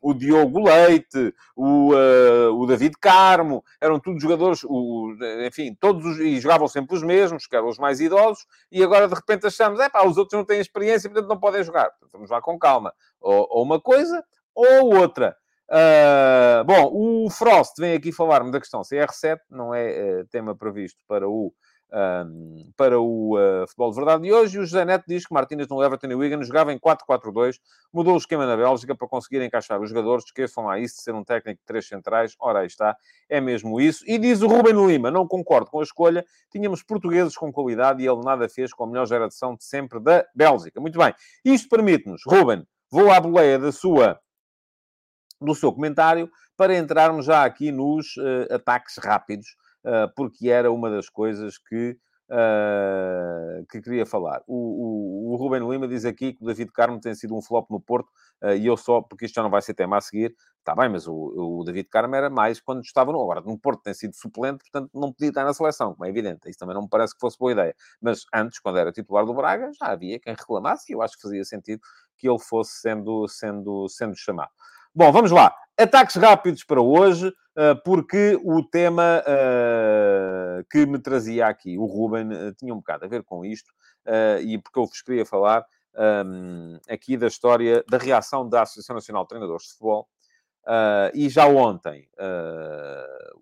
[0.00, 5.14] o Diogo Leite, o, uh, o David Carmo, eram todos jogadores, o,
[5.46, 9.08] enfim, todos os, e jogavam sempre os mesmos, que eram os mais idosos, e agora
[9.08, 11.90] de repente achamos, é pá, os outros não têm experiência, portanto não podem jogar.
[11.90, 12.92] Portanto, vamos lá com calma.
[13.20, 14.22] Ou, ou uma coisa,
[14.54, 15.36] ou outra.
[15.70, 21.04] Uh, bom, o Frost vem aqui falar-me da questão CR7, não é uh, tema previsto
[21.06, 21.52] para o
[21.92, 24.56] um, para o uh, futebol de verdade de hoje.
[24.56, 27.58] E o José Neto diz que Martínez no Everton e Wigan jogava em 4-4-2,
[27.92, 30.24] mudou o esquema na Bélgica para conseguir encaixar os jogadores.
[30.24, 32.34] Esqueçam lá isso de ser um técnico de três centrais.
[32.38, 32.96] Ora, aí está,
[33.28, 34.04] é mesmo isso.
[34.06, 38.06] E diz o Ruben Lima, não concordo com a escolha, tínhamos portugueses com qualidade e
[38.06, 40.80] ele nada fez com a melhor geração de sempre da Bélgica.
[40.80, 44.18] Muito bem, isto permite-nos, Ruben, vou à boleia da sua
[45.40, 49.46] do seu comentário para entrarmos já aqui nos uh, ataques rápidos
[50.16, 51.96] porque era uma das coisas que,
[52.30, 54.42] uh, que queria falar.
[54.46, 57.70] O, o, o Ruben Lima diz aqui que o David Carmo tem sido um flop
[57.70, 58.08] no Porto,
[58.42, 60.88] uh, e eu só, porque isto já não vai ser tema a seguir, está bem,
[60.88, 63.20] mas o, o David Carmo era mais quando estava no.
[63.20, 66.48] Agora, no Porto tem sido suplente, portanto não podia estar na seleção, como é evidente.
[66.48, 67.74] Isso também não me parece que fosse boa ideia.
[68.00, 71.22] Mas antes, quando era titular do Braga, já havia quem reclamasse, e eu acho que
[71.22, 71.80] fazia sentido
[72.16, 74.50] que ele fosse sendo, sendo, sendo chamado.
[74.94, 75.54] Bom, vamos lá.
[75.78, 77.32] Ataques rápidos para hoje,
[77.84, 83.08] porque o tema eh, que me trazia aqui o Ruben eh, tinha um bocado a
[83.08, 83.72] ver com isto,
[84.42, 85.66] e porque eu vos queria falar
[86.88, 90.08] aqui da história da reação da Associação Nacional de Treinadores de Futebol.
[91.12, 92.08] e já ontem,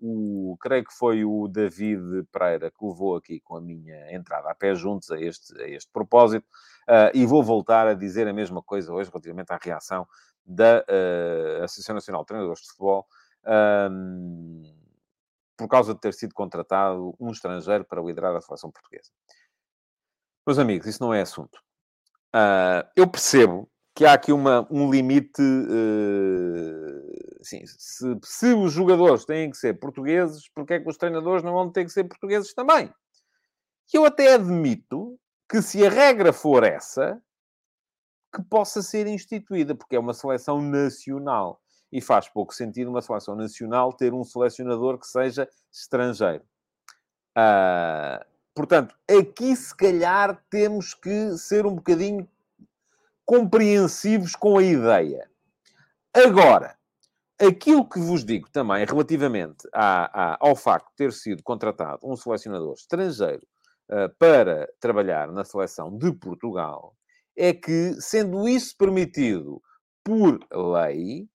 [0.00, 4.54] o, creio que foi o David Pereira que levou aqui com a minha entrada a
[4.56, 6.46] pé juntos a este, a este propósito,
[7.14, 10.04] e vou voltar a dizer a mesma coisa hoje relativamente à reação
[10.44, 10.84] da
[11.62, 13.06] Associação Nacional de Treinadores de Futebol,
[13.90, 14.62] um,
[15.56, 19.10] por causa de ter sido contratado um estrangeiro para liderar a seleção portuguesa.
[20.46, 21.58] Meus amigos, isso não é assunto.
[22.34, 25.40] Uh, eu percebo que há aqui uma, um limite.
[25.40, 31.42] Uh, assim, se, se, os jogadores têm que ser portugueses, porque é que os treinadores
[31.42, 32.92] não vão ter que ser portugueses também?
[33.92, 37.20] E eu até admito que se a regra for essa,
[38.34, 41.62] que possa ser instituída, porque é uma seleção nacional.
[41.92, 46.44] E faz pouco sentido uma seleção nacional ter um selecionador que seja estrangeiro.
[47.36, 52.28] Uh, portanto, aqui se calhar temos que ser um bocadinho
[53.24, 55.28] compreensivos com a ideia.
[56.14, 56.76] Agora,
[57.38, 62.16] aquilo que vos digo também relativamente a, a, ao facto de ter sido contratado um
[62.16, 63.46] selecionador estrangeiro
[63.90, 66.96] uh, para trabalhar na seleção de Portugal,
[67.36, 69.60] é que, sendo isso permitido
[70.02, 71.28] por lei,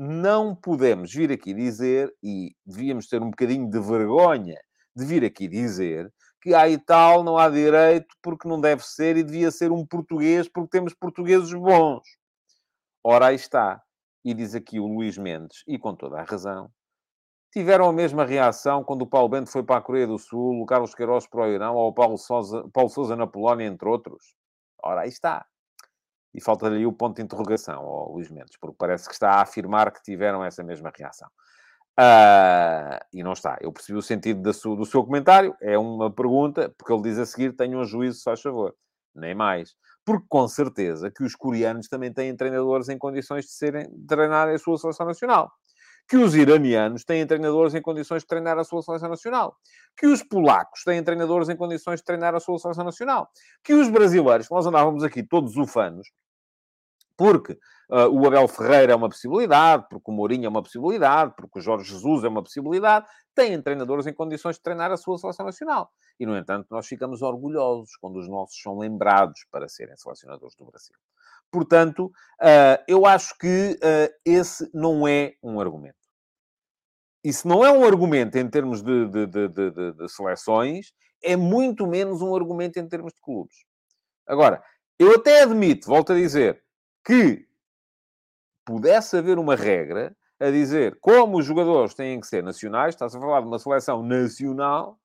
[0.00, 4.56] não podemos vir aqui dizer, e devíamos ter um bocadinho de vergonha
[4.94, 6.08] de vir aqui dizer,
[6.40, 9.84] que há e tal, não há direito porque não deve ser e devia ser um
[9.84, 12.02] português porque temos portugueses bons.
[13.02, 13.82] Ora, aí está.
[14.24, 16.70] E diz aqui o Luís Mendes, e com toda a razão,
[17.52, 20.66] tiveram a mesma reação quando o Paulo Bento foi para a Coreia do Sul, o
[20.66, 24.36] Carlos Queiroz para o Irão, ou o Paulo Sousa, Paulo Sousa na Polónia, entre outros.
[24.80, 25.44] Ora, aí está.
[26.38, 29.90] E falta-lhe o ponto de interrogação ao Luís Mendes, porque parece que está a afirmar
[29.90, 31.28] que tiveram essa mesma reação.
[31.98, 33.58] Uh, e não está.
[33.60, 35.52] Eu percebi o sentido do seu, comentário.
[35.60, 38.72] É uma pergunta, porque ele diz a seguir: tenham um juízo, se faz favor.
[39.12, 39.74] Nem mais.
[40.04, 44.48] Porque com certeza que os coreanos também têm treinadores em condições de serem, de treinar
[44.48, 45.50] a sua seleção nacional
[46.08, 49.54] que os iranianos têm treinadores em condições de treinar a sua seleção nacional,
[49.94, 53.28] que os polacos têm treinadores em condições de treinar a sua seleção nacional,
[53.62, 56.08] que os brasileiros, nós andávamos aqui todos ufanos,
[57.18, 57.52] porque
[57.90, 61.62] uh, o Abel Ferreira é uma possibilidade, porque o Mourinho é uma possibilidade, porque o
[61.62, 65.90] Jorge Jesus é uma possibilidade, têm treinadores em condições de treinar a sua seleção nacional.
[66.18, 70.64] E, no entanto, nós ficamos orgulhosos quando os nossos são lembrados para serem selecionadores do
[70.64, 70.94] Brasil.
[71.50, 72.06] Portanto,
[72.40, 75.98] uh, eu acho que uh, esse não é um argumento
[77.24, 82.22] isso não é um argumento em termos de, de, de, de, seleções, é muito menos
[82.22, 83.56] um argumento em termos de clubes.
[84.26, 84.62] Agora,
[84.98, 86.62] eu até admito, volto a dizer,
[87.08, 87.48] que
[88.66, 93.20] pudesse haver uma regra a dizer como os jogadores têm que ser nacionais, está-se a
[93.20, 95.00] falar de uma seleção nacional,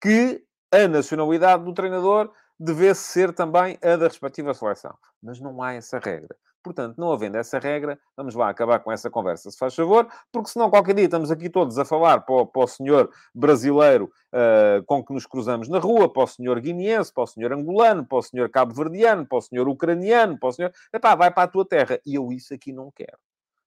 [0.00, 4.96] que a nacionalidade do treinador devesse ser também a da respectiva seleção.
[5.20, 6.36] Mas não há essa regra.
[6.62, 10.50] Portanto, não havendo essa regra, vamos lá acabar com essa conversa, se faz favor, porque
[10.50, 14.84] senão qualquer dia estamos aqui todos a falar para o, para o senhor brasileiro uh,
[14.84, 18.18] com que nos cruzamos na rua, para o senhor guineense, para o senhor angolano, para
[18.18, 20.72] o senhor cabo-verdiano, para o senhor ucraniano, para o senhor...
[20.92, 21.98] Epá, vai para a tua terra.
[22.06, 23.18] E eu isso aqui não quero.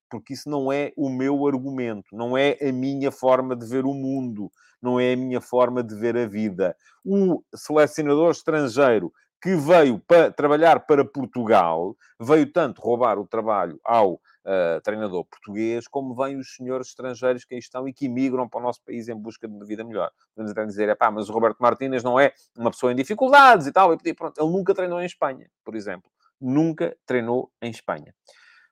[0.10, 3.94] Porque isso não é o meu argumento, não é a minha forma de ver o
[3.94, 4.50] mundo,
[4.82, 6.78] não é a minha forma de ver a vida.
[7.04, 9.12] O selecionador estrangeiro
[9.46, 15.88] que veio para trabalhar para Portugal, veio tanto roubar o trabalho ao uh, treinador português,
[15.88, 19.08] como vêm os senhores estrangeiros que aí estão e que imigram para o nosso país
[19.08, 20.10] em busca de uma vida melhor.
[20.34, 23.68] Podemos até dizer, é pá, mas o Roberto Martínez não é uma pessoa em dificuldades
[23.68, 26.10] e tal, e pronto, ele nunca treinou em Espanha, por exemplo.
[26.42, 28.16] Nunca treinou em Espanha.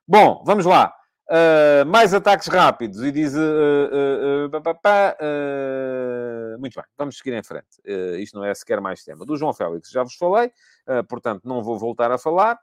[0.07, 0.91] Bom, vamos lá.
[1.29, 3.33] Uh, mais ataques rápidos e diz.
[3.33, 4.59] Uh, uh,
[6.59, 7.81] muito bem, vamos seguir em frente.
[8.19, 9.25] isto não é sequer mais tema.
[9.25, 10.51] Do João Félix já vos falei,
[11.07, 12.59] portanto não vou voltar a falar.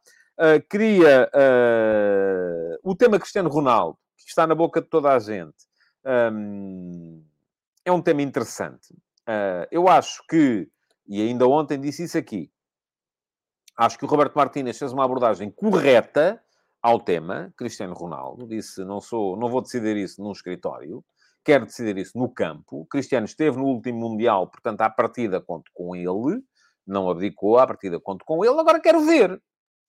[0.68, 1.30] queria
[2.82, 5.68] o tema Cristiano Ronaldo, que está na boca de toda a gente.
[6.32, 7.24] Um,
[7.84, 8.94] é um tema interessante.
[9.70, 10.68] eu acho que,
[11.06, 12.50] e ainda ontem disse isso aqui,
[13.76, 16.42] acho que o Roberto Martínez fez uma abordagem correta
[16.82, 21.04] ao tema, Cristiano Ronaldo, disse: não, sou, não vou decidir isso num escritório,
[21.44, 22.86] quero decidir isso no campo.
[22.86, 26.42] Cristiano esteve no último Mundial, portanto, à partida conto com ele,
[26.86, 29.40] não abdicou, à partida conto com ele, agora quero ver.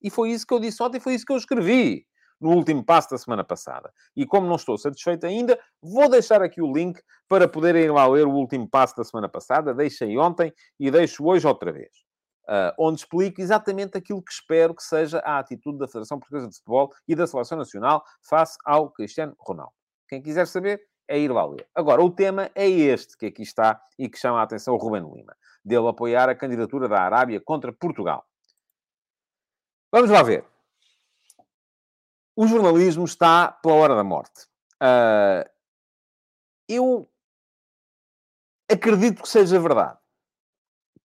[0.02, 2.06] E foi isso que eu disse ontem, foi isso que eu escrevi
[2.40, 3.94] no último passo da semana passada.
[4.16, 8.08] E como não estou satisfeito ainda, vou deixar aqui o link para poderem ir lá
[8.08, 9.76] ler o último passo da semana passada.
[9.76, 12.11] Deixei ontem e deixo hoje outra vez
[12.52, 16.56] uh, onde explico exatamente aquilo que espero que seja a atitude da Federação Portuguesa de
[16.58, 19.74] Futebol e da Seleção Nacional face ao Cristiano Ronaldo.
[20.10, 21.68] Quem quiser saber, é ir lá ler.
[21.74, 25.10] Agora, o tema é este que aqui está e que chama a atenção o Ruben
[25.14, 28.26] Lima, dele apoiar a candidatura da Arábia contra Portugal.
[29.92, 30.46] Vamos lá ver.
[32.36, 34.46] O jornalismo está pela hora da morte.
[34.82, 35.50] Uh,
[36.68, 37.10] eu
[38.70, 40.01] acredito que seja verdade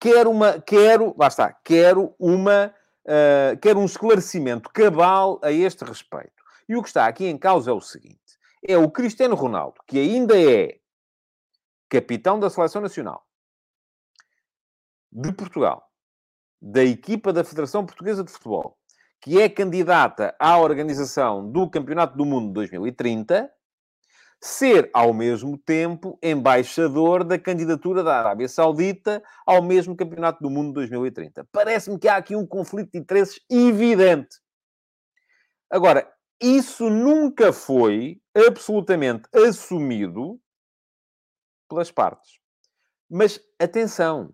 [0.01, 6.45] quero uma, quero, lá está, quero uma, uh, quero um esclarecimento cabal a este respeito.
[6.69, 8.19] E o que está aqui em causa é o seguinte:
[8.67, 10.79] é o Cristiano Ronaldo, que ainda é
[11.89, 13.25] capitão da Seleção Nacional
[15.11, 15.89] de Portugal,
[16.61, 18.77] da equipa da Federação Portuguesa de Futebol,
[19.21, 23.51] que é candidata à organização do Campeonato do Mundo 2030,
[24.47, 30.73] ser, ao mesmo tempo, embaixador da candidatura da Arábia Saudita ao mesmo Campeonato do Mundo
[30.73, 31.47] 2030.
[31.53, 34.37] Parece-me que há aqui um conflito de interesses evidente.
[35.71, 40.41] Agora, isso nunca foi absolutamente assumido
[41.69, 42.39] pelas partes.
[43.11, 44.33] Mas atenção,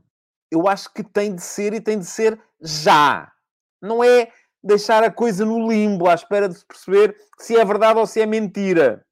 [0.51, 3.33] eu acho que tem de ser e tem de ser já.
[3.81, 4.31] Não é
[4.63, 8.27] deixar a coisa no limbo à espera de perceber se é verdade ou se é
[8.27, 9.05] mentira.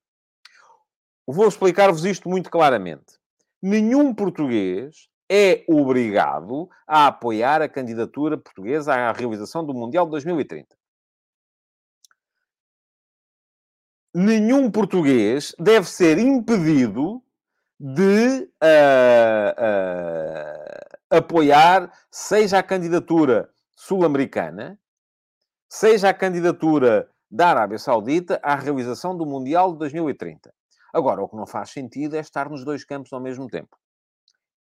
[1.33, 3.19] Vou explicar-vos isto muito claramente.
[3.63, 10.77] Nenhum português é obrigado a apoiar a candidatura portuguesa à realização do Mundial de 2030.
[14.13, 17.23] Nenhum português deve ser impedido
[17.79, 24.77] de uh, uh, apoiar, seja a candidatura sul-americana,
[25.69, 30.53] seja a candidatura da Arábia Saudita à realização do Mundial de 2030.
[30.93, 33.77] Agora, o que não faz sentido é estar nos dois campos ao mesmo tempo.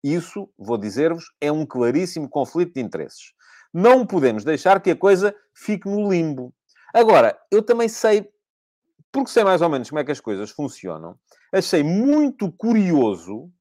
[0.03, 3.33] Isso, vou dizer-vos, é um claríssimo conflito de interesses.
[3.73, 6.53] Não podemos deixar que a coisa fique no limbo.
[6.93, 8.31] Agora, eu também sei,
[9.11, 11.19] porque sei mais ou menos como é que as coisas funcionam,
[11.53, 13.51] achei muito curioso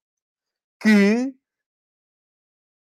[0.80, 1.34] que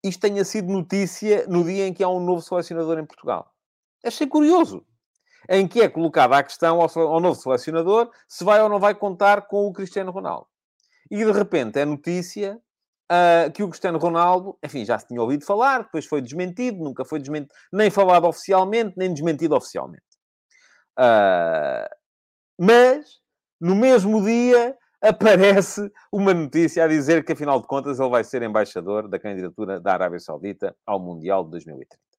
[0.03, 3.53] isto tenha sido notícia no dia em que há um novo selecionador em Portugal.
[4.03, 4.87] Achei curioso
[5.49, 8.95] em que é colocada a questão ao, ao novo selecionador se vai ou não vai
[8.95, 10.47] contar com o Cristiano Ronaldo.
[11.11, 12.61] E de repente é notícia
[13.11, 17.05] Uh, que o Cristiano Ronaldo, enfim, já se tinha ouvido falar, depois foi desmentido, nunca
[17.05, 20.05] foi desmentido, nem falado oficialmente, nem desmentido oficialmente.
[20.97, 21.91] Uh,
[22.57, 23.19] mas,
[23.61, 28.43] no mesmo dia, aparece uma notícia a dizer que, afinal de contas, ele vai ser
[28.43, 32.10] embaixador da candidatura da Arábia Saudita ao Mundial de 2030.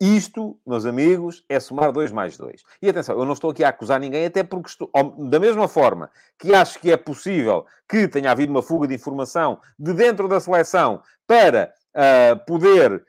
[0.00, 2.62] Isto, meus amigos, é somar 2 mais 2.
[2.82, 6.10] E atenção, eu não estou aqui a acusar ninguém, até porque estou, da mesma forma
[6.38, 10.40] que acho que é possível que tenha havido uma fuga de informação de dentro da
[10.40, 13.00] seleção para uh, poder uh,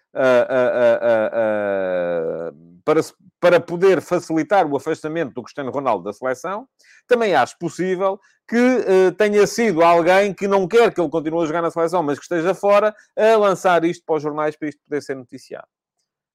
[2.51, 3.01] uh, para,
[3.39, 6.67] para poder facilitar o afastamento do Cristiano Ronaldo da seleção,
[7.07, 11.63] também acho possível que tenha sido alguém que não quer que ele continue a jogar
[11.63, 15.01] na seleção, mas que esteja fora, a lançar isto para os jornais para isto poder
[15.01, 15.67] ser noticiado.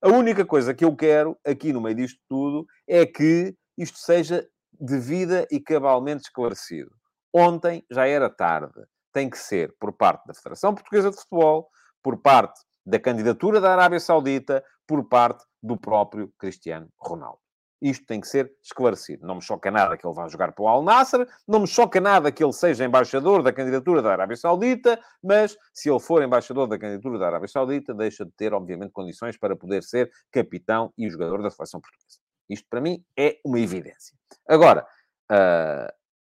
[0.03, 4.49] A única coisa que eu quero, aqui no meio disto tudo, é que isto seja
[4.73, 6.91] devida e cabalmente esclarecido.
[7.33, 8.81] Ontem já era tarde.
[9.13, 11.69] Tem que ser por parte da Federação Portuguesa de Futebol,
[12.03, 17.41] por parte da candidatura da Arábia Saudita, por parte do próprio Cristiano Ronaldo.
[17.81, 19.27] Isto tem que ser esclarecido.
[19.27, 22.01] Não me choca nada que ele vá jogar para o Al Nasser, não me choca
[22.01, 26.67] nada que ele seja embaixador da candidatura da Arábia Saudita, mas se ele for embaixador
[26.67, 31.09] da candidatura da Arábia Saudita, deixa de ter, obviamente, condições para poder ser capitão e
[31.09, 32.19] jogador da seleção portuguesa.
[32.51, 34.17] Isto, para mim, é uma evidência.
[34.47, 34.87] Agora,
[35.31, 35.93] uh,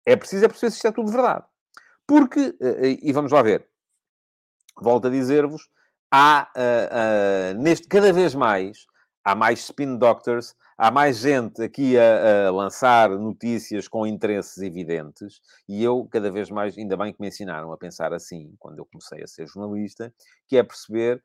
[0.05, 1.45] é preciso é perceber se isto é tudo verdade.
[2.07, 3.67] Porque, uh, e vamos lá ver,
[4.81, 5.69] volto a dizer-vos,
[6.13, 8.87] há, uh, neste, cada vez mais,
[9.25, 15.41] há mais spin doctors, há mais gente aqui a, a, lançar notícias com interesses evidentes
[15.69, 18.87] e eu, cada vez mais, ainda bem que me ensinaram a pensar assim, quando eu
[18.87, 20.13] comecei a ser jornalista,
[20.49, 21.23] que é perceber,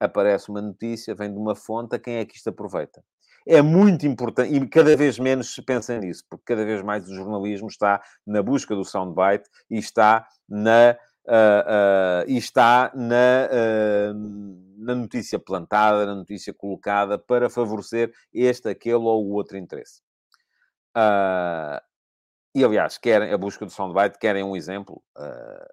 [0.00, 3.04] aparece uma notícia, vem de uma fonte, a quem é que isto aproveita?
[3.46, 7.14] É muito importante, e cada vez menos se pensa nisso, porque cada vez mais o
[7.14, 10.96] jornalismo está na busca do soundbite e está na...
[11.26, 18.68] Uh, uh, e está na, uh, na notícia plantada, na notícia colocada, para favorecer este,
[18.68, 20.02] aquele ou o outro interesse.
[20.96, 21.80] Uh,
[22.54, 25.66] e, aliás, querem a busca do soundbite, querem um exemplo, uh,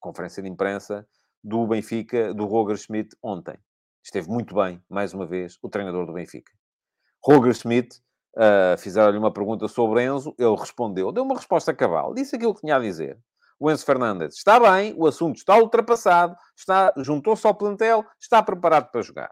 [0.00, 1.06] conferência de imprensa
[1.42, 3.56] do Benfica, do Roger Schmidt, ontem.
[4.02, 6.52] Esteve muito bem, mais uma vez, o treinador do Benfica.
[7.22, 8.00] Roger Schmidt,
[8.36, 12.62] uh, fizeram-lhe uma pergunta sobre Enzo, ele respondeu, deu uma resposta cabal, disse aquilo que
[12.62, 13.18] tinha a dizer
[13.58, 18.90] o Enzo Fernandes está bem, o assunto está ultrapassado, está, juntou-se ao plantel, está preparado
[18.90, 19.30] para jogar.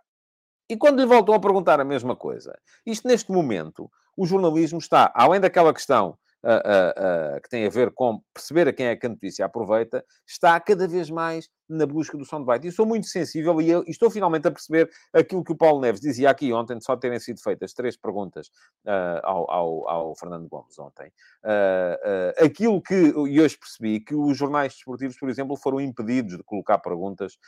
[0.69, 5.13] E quando lhe voltam a perguntar a mesma coisa, isto neste momento, o jornalismo está,
[5.15, 9.07] além daquela questão uh, uh, que tem a ver com perceber a quem é que
[9.07, 12.67] a notícia aproveita, está cada vez mais na busca do soundbite.
[12.67, 15.81] E sou muito sensível e, eu, e estou finalmente a perceber aquilo que o Paulo
[15.81, 18.49] Neves dizia aqui ontem, de só terem sido feitas três perguntas
[18.87, 21.11] uh, ao, ao, ao, Fernando Gomes ontem.
[21.45, 26.37] Uh, uh, aquilo que, e hoje percebi, que os jornais desportivos, por exemplo, foram impedidos
[26.37, 27.39] de colocar perguntas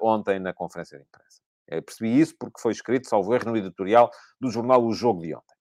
[0.00, 1.40] ontem na conferência de imprensa.
[1.66, 5.34] Eu percebi isso porque foi escrito, salvo erro, no editorial do jornal O Jogo de
[5.34, 5.56] ontem.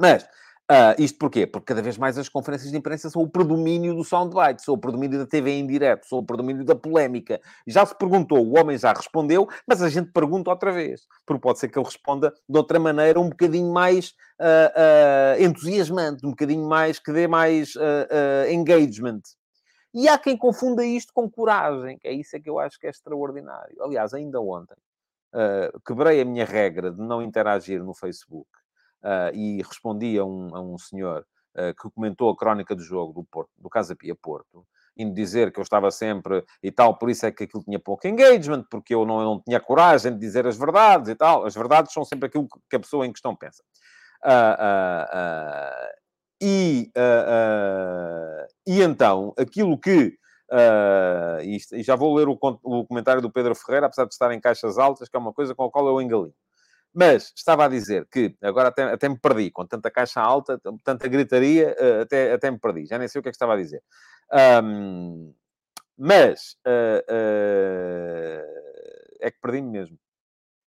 [0.00, 0.28] Mas
[0.70, 1.46] Uh, isto porquê?
[1.46, 4.78] Porque cada vez mais as conferências de imprensa são o predomínio do soundbite, são o
[4.78, 7.40] predomínio da TV em direto, são o predomínio da polémica.
[7.66, 11.06] Já se perguntou, o homem já respondeu, mas a gente pergunta outra vez.
[11.24, 16.26] Porque pode ser que ele responda de outra maneira, um bocadinho mais uh, uh, entusiasmante,
[16.26, 17.72] um bocadinho mais, que dê mais
[18.50, 19.22] engagement.
[19.94, 22.86] E há quem confunda isto com coragem, que é isso é que eu acho que
[22.86, 23.82] é extraordinário.
[23.82, 24.76] Aliás, ainda ontem,
[25.86, 28.46] quebrei a minha regra de não interagir no Facebook
[29.02, 31.24] uh, e respondi a um, a um senhor
[31.56, 35.52] uh, que comentou a crónica do jogo do Porto, do Casa Pia Porto, indo dizer
[35.52, 38.94] que eu estava sempre e tal, por isso é que aquilo tinha pouco engagement, porque
[38.94, 41.44] eu não, eu não tinha coragem de dizer as verdades e tal.
[41.44, 43.62] As verdades são sempre aquilo que a pessoa em questão pensa.
[44.24, 45.98] Uh,
[46.40, 46.90] e,
[48.66, 50.18] e então, aquilo que
[50.50, 54.32] Uh, e, e, já vou ler o, o, comentário do Pedro Ferreira, apesar de estar
[54.32, 56.34] em caixas altas, que é uma coisa com a qual eu engalinho.
[57.00, 61.06] Mas estava a dizer que, agora até, até me perdi, com tanta caixa alta, tanta
[61.06, 62.86] gritaria, eh, até, até me perdi.
[62.86, 63.80] Já nem sei o que é que estava a dizer.
[64.64, 65.32] Um,
[65.96, 68.42] mas uh, uh,
[69.20, 69.96] é que perdi-me mesmo.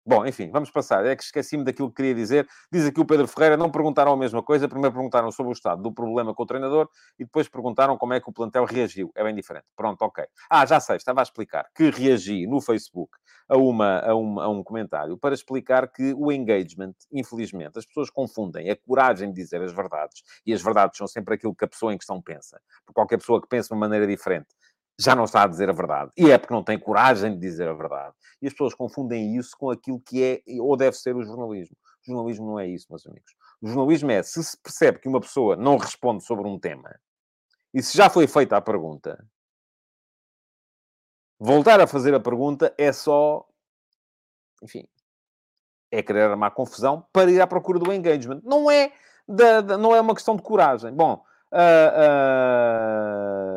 [0.08, 1.04] Bom, enfim, vamos passar.
[1.04, 2.48] É que esqueci-me daquilo que queria dizer.
[2.72, 4.66] Diz aqui o Pedro Ferreira, não perguntaram a mesma coisa.
[4.66, 6.88] Primeiro perguntaram sobre o estado do problema com o treinador
[7.18, 9.12] e depois perguntaram como é que o plantel reagiu.
[9.14, 9.66] É bem diferente.
[9.76, 10.24] Pronto, ok.
[10.48, 13.18] Ah, já sei, estava a explicar que reagi no Facebook
[13.50, 18.08] a, uma, a, uma, a um comentário para explicar que o engagement, infelizmente, as pessoas
[18.08, 21.68] confundem a coragem de dizer as verdades e as verdades são sempre aquilo que a
[21.68, 22.58] pessoa em questão pensa.
[22.86, 24.48] Porque qualquer pessoa que pensa de uma maneira diferente
[24.98, 26.10] já não está a dizer a verdade.
[26.16, 28.14] E é porque não tem coragem de dizer a verdade.
[28.42, 31.76] E as pessoas confundem isso com aquilo que é ou deve ser o jornalismo.
[32.02, 33.32] O jornalismo não é isso, meus amigos.
[33.60, 36.94] O jornalismo é, se se percebe que uma pessoa não responde sobre um tema,
[37.72, 39.24] e se já foi feita a pergunta,
[41.38, 43.46] voltar a fazer a pergunta é só,
[44.62, 44.88] enfim,
[45.90, 48.40] é querer armar confusão para ir à procura do engagement.
[48.42, 48.92] Não é,
[49.78, 50.92] não é uma questão de coragem.
[50.92, 51.22] Bom,
[51.52, 53.47] uh, uh,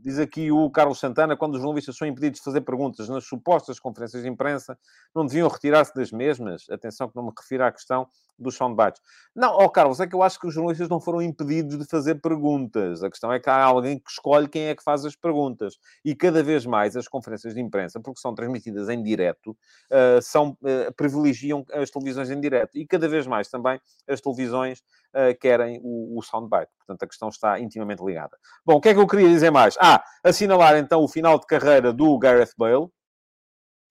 [0.00, 3.80] Diz aqui o Carlos Santana, quando os jornalistas são impedidos de fazer perguntas nas supostas
[3.80, 4.78] conferências de imprensa,
[5.14, 6.68] não deviam retirar-se das mesmas?
[6.70, 9.00] Atenção que não me refiro à questão dos soundbites.
[9.34, 11.84] Não, ó oh, Carlos, é que eu acho que os jornalistas não foram impedidos de
[11.84, 13.02] fazer perguntas.
[13.02, 15.76] A questão é que há alguém que escolhe quem é que faz as perguntas.
[16.04, 20.50] E cada vez mais as conferências de imprensa, porque são transmitidas em direto, uh, são,
[20.62, 22.76] uh, privilegiam as televisões em direto.
[22.76, 24.80] E cada vez mais também as televisões
[25.14, 26.72] uh, querem o, o soundbite.
[26.78, 28.36] Portanto, a questão está intimamente ligada.
[28.64, 29.76] Bom, o que é que eu queria dizer mais?
[29.80, 32.88] Ah, assinalar então o final de carreira do Gareth Bale.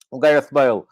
[0.09, 0.83] O Gareth Bale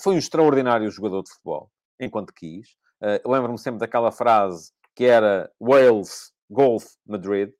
[0.00, 2.70] foi um extraordinário jogador de futebol enquanto quis.
[3.00, 7.50] Uh, Lembro-me sempre daquela frase que era Wales, Golf, Madrid,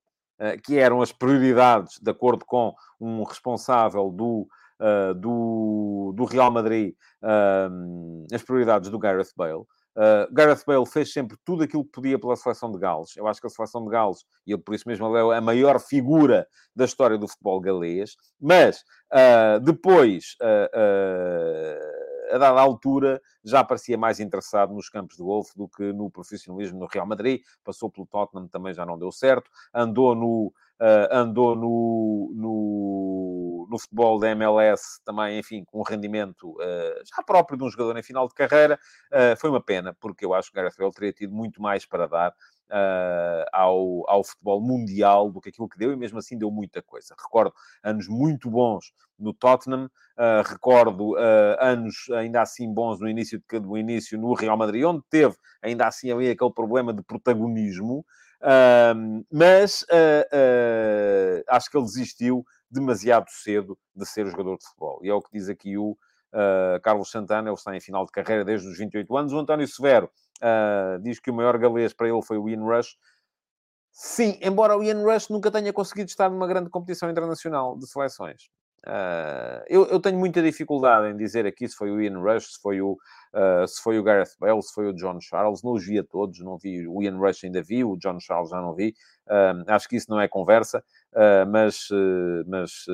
[0.40, 4.46] uh, que eram as prioridades, de acordo com um responsável do,
[4.80, 6.94] uh, do, do, Real Madrid,
[8.32, 9.64] as prioridades do Gareth Bale.
[9.96, 13.16] Uh, Gareth Bale fez sempre tudo aquilo que podia pela seleção de Gales.
[13.16, 15.78] Eu acho que a seleção de Gales, e ele por isso mesmo é a maior
[15.78, 18.82] figura da história do futebol galês, mas
[19.12, 21.93] uh, depois, uh,
[22.30, 26.78] a dada altura, já parecia mais interessado nos campos de golfe do que no profissionalismo
[26.78, 27.42] no Real Madrid.
[27.62, 29.50] Passou pelo Tottenham, também já não deu certo.
[29.72, 30.52] Andou no,
[31.10, 33.44] andou no, no
[33.74, 37.98] no futebol da MLS, também, enfim, com um rendimento uh, já próprio de um jogador
[37.98, 38.78] em final de carreira.
[39.12, 42.06] Uh, foi uma pena, porque eu acho que Gareth Bale teria tido muito mais para
[42.06, 46.50] dar uh, ao, ao futebol mundial do que aquilo que deu, e mesmo assim deu
[46.50, 47.14] muita coisa.
[47.18, 47.52] Recordo
[47.82, 53.76] anos muito bons no Tottenham, uh, recordo uh, anos ainda assim bons no início, do
[53.76, 58.04] início no Real Madrid, onde teve ainda assim ali aquele problema de protagonismo,
[59.30, 59.86] mas
[61.48, 65.00] acho que ele desistiu demasiado cedo de ser jogador de futebol.
[65.02, 65.96] E é o que diz aqui o
[66.34, 69.32] Uh, Carlos Santana, ele está em final de carreira desde os 28 anos.
[69.32, 70.10] O António Severo
[70.42, 72.96] uh, diz que o maior galês para ele foi o Ian Rush.
[73.92, 78.50] Sim, embora o Ian Rush nunca tenha conseguido estar numa grande competição internacional de seleções.
[78.86, 82.60] Uh, eu, eu, tenho muita dificuldade em dizer aqui se foi o Ian Rush, se
[82.60, 85.62] foi o, uh, se foi o Gareth Bale, se foi o John Charles.
[85.62, 88.50] Não os vi a todos, não vi o Ian Rush ainda vi, o John Charles
[88.50, 88.94] já não vi.
[89.26, 90.84] Uh, acho que isso não é conversa,
[91.48, 91.88] mas,
[92.46, 92.84] mas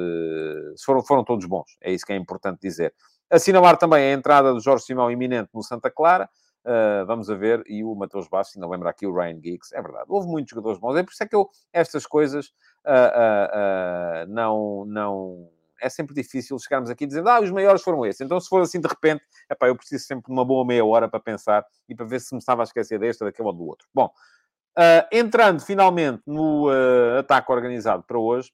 [0.85, 2.95] foram, foram todos bons, é isso que é importante dizer.
[3.29, 6.29] Assinalar também a entrada do Jorge Simão iminente no Santa Clara.
[6.63, 9.81] Uh, vamos a ver, e o Mateus Bastos, ainda lembra aqui o Ryan Giggs, é
[9.81, 12.49] verdade, houve muitos jogadores bons, é por isso é que eu, estas coisas
[12.85, 15.49] uh, uh, não, não,
[15.81, 18.81] é sempre difícil chegarmos aqui dizendo, ah, os maiores foram esses, então se for assim
[18.81, 22.07] de repente, epá, eu preciso sempre de uma boa meia hora para pensar e para
[22.07, 23.89] ver se me estava a esquecer deste, daquele ou do outro.
[23.95, 24.11] Bom,
[25.13, 26.69] entrando finalmente no
[27.19, 28.53] ataque organizado para hoje,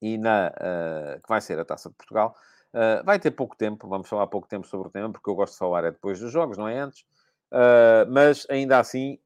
[0.00, 0.52] e na,
[1.22, 2.34] que vai ser a Taça de Portugal,
[2.74, 5.52] Uh, vai ter pouco tempo, vamos falar pouco tempo sobre o tema, porque eu gosto
[5.52, 7.02] de falar é depois dos jogos, não é antes.
[7.52, 9.16] Uh, mas ainda assim,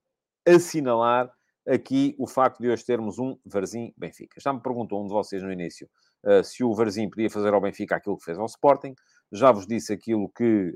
[0.47, 1.33] assinalar
[1.67, 4.39] aqui o facto de hoje termos um Varzim Benfica.
[4.39, 5.89] Já me perguntou um de vocês no início
[6.25, 8.95] uh, se o Varzim podia fazer ao Benfica aquilo que fez ao Sporting.
[9.31, 10.75] Já vos disse aquilo que,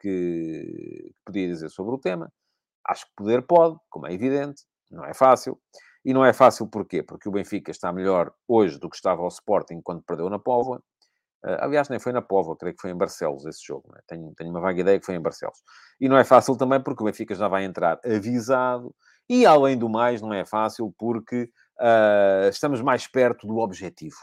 [0.00, 2.32] que podia dizer sobre o tema.
[2.86, 5.60] Acho que poder pode, como é evidente, não é fácil.
[6.04, 7.02] E não é fácil porquê?
[7.02, 10.82] Porque o Benfica está melhor hoje do que estava ao Sporting quando perdeu na Póvoa.
[11.42, 13.90] Uh, aliás, nem foi na Póvoa, creio que foi em Barcelos esse jogo.
[13.96, 14.00] É?
[14.06, 15.58] Tenho, tenho uma vaga ideia que foi em Barcelos.
[15.98, 18.94] E não é fácil também porque o Benfica já vai entrar avisado.
[19.28, 21.48] E, além do mais, não é fácil porque
[21.80, 24.16] uh, estamos mais perto do objetivo.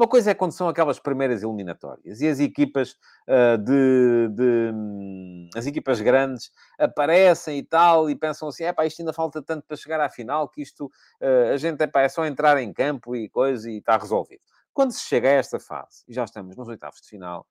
[0.00, 2.92] Uma coisa é quando são aquelas primeiras eliminatórias e as equipas
[3.28, 8.86] uh, de, de um, as equipas grandes aparecem e tal e pensam assim, é pá,
[8.86, 12.08] isto ainda falta tanto para chegar à final que isto uh, a gente epá, é
[12.08, 14.40] só entrar em campo e coisa e está resolvido.
[14.72, 17.46] Quando se chega a esta fase, e já estamos nos oitavos de final,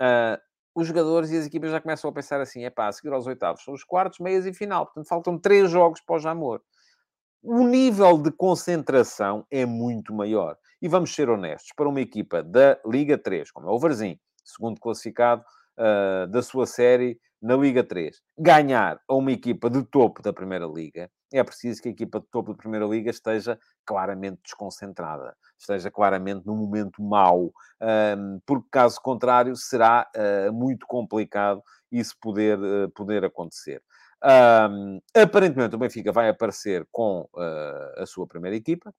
[0.00, 0.40] uh,
[0.74, 3.26] os jogadores e as equipas já começam a pensar assim: é pá, a seguir aos
[3.26, 4.86] oitavos são os quartos, meias e final.
[4.86, 6.62] Portanto, faltam três jogos para o Jamor.
[7.42, 10.56] O nível de concentração é muito maior.
[10.80, 14.78] E vamos ser honestos: para uma equipa da Liga 3, como é o Varzim, segundo
[14.78, 15.42] classificado
[15.78, 20.66] uh, da sua série na Liga 3, ganhar a uma equipa de topo da Primeira
[20.66, 25.90] Liga, é preciso que a equipa de topo da Primeira Liga esteja claramente desconcentrada, esteja
[25.90, 27.52] claramente num momento mau,
[28.44, 33.82] porque caso contrário será ah, muito complicado isso poder, ah, poder acontecer.
[35.14, 38.94] Aparentemente o Benfica vai aparecer com ah, a sua primeira equipa,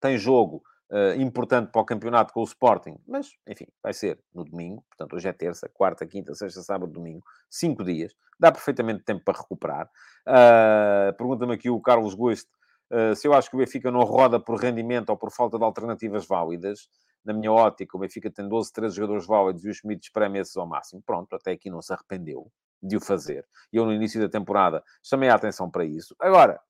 [0.00, 4.44] tem jogo uh, importante para o campeonato com o Sporting, mas, enfim, vai ser no
[4.44, 9.24] domingo, portanto, hoje é terça, quarta, quinta, sexta, sábado, domingo, cinco dias, dá perfeitamente tempo
[9.24, 9.90] para recuperar.
[10.26, 12.50] Uh, Pergunta-me aqui o Carlos Guiste
[12.90, 15.64] uh, se eu acho que o Benfica não roda por rendimento ou por falta de
[15.64, 16.88] alternativas válidas.
[17.24, 20.54] Na minha ótica, o Benfica tem 12, 13 jogadores válidos e o Schmidt espreme esses
[20.58, 21.02] ao máximo.
[21.06, 22.50] Pronto, até aqui não se arrependeu
[22.84, 23.44] de o fazer.
[23.72, 26.14] E eu, no início da temporada, chamei a atenção para isso.
[26.20, 26.60] Agora,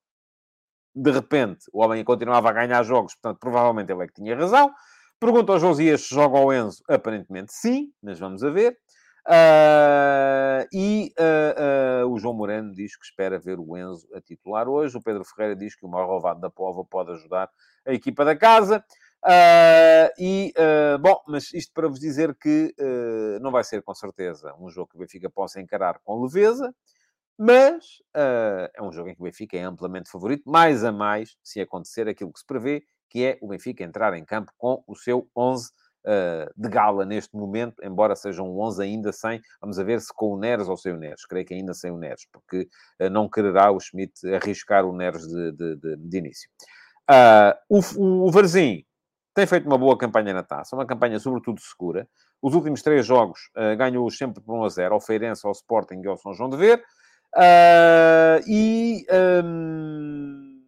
[0.94, 4.72] de repente o homem continuava a ganhar jogos, portanto, provavelmente ele é que tinha razão.
[5.18, 6.82] Pergunta ao Josias se joga ao Enzo.
[6.88, 8.78] Aparentemente sim, mas vamos a ver.
[9.26, 14.68] Uh, e uh, uh, o João Moreno diz que espera ver o Enzo a titular
[14.68, 14.96] hoje.
[14.96, 17.48] O Pedro Ferreira diz que o maior roubado da Pova pode ajudar
[17.86, 18.84] a equipa da casa.
[20.18, 20.52] E,
[21.00, 22.74] bom, mas isto para vos dizer que
[23.40, 26.74] não vai ser com certeza um jogo que o Benfica possa encarar com leveza.
[27.38, 31.36] Mas uh, é um jogo em que o Benfica é amplamente favorito, mais a mais,
[31.42, 34.94] se acontecer aquilo que se prevê, que é o Benfica entrar em campo com o
[34.94, 35.70] seu 11 uh,
[36.06, 40.32] ah, de gala neste momento, embora seja um 11 ainda sem, vamos ver se com
[40.32, 42.68] o Neres ou sem o Neres, creio que ainda sem o Neres, porque
[43.00, 46.48] uh, não quererá o Schmidt arriscar o Neres de, de, de, de início.
[47.68, 47.80] o,
[48.26, 48.84] o Varzim
[49.34, 52.08] tem feito uma boa campanha na taça, uma campanha sobretudo segura.
[52.40, 56.06] Os últimos três jogos ganhou-os sempre por 1 a 0, ao Feirense, ao Sporting e
[56.06, 56.84] ao São João de Ver.
[57.34, 59.04] Uh, e
[59.44, 60.62] um,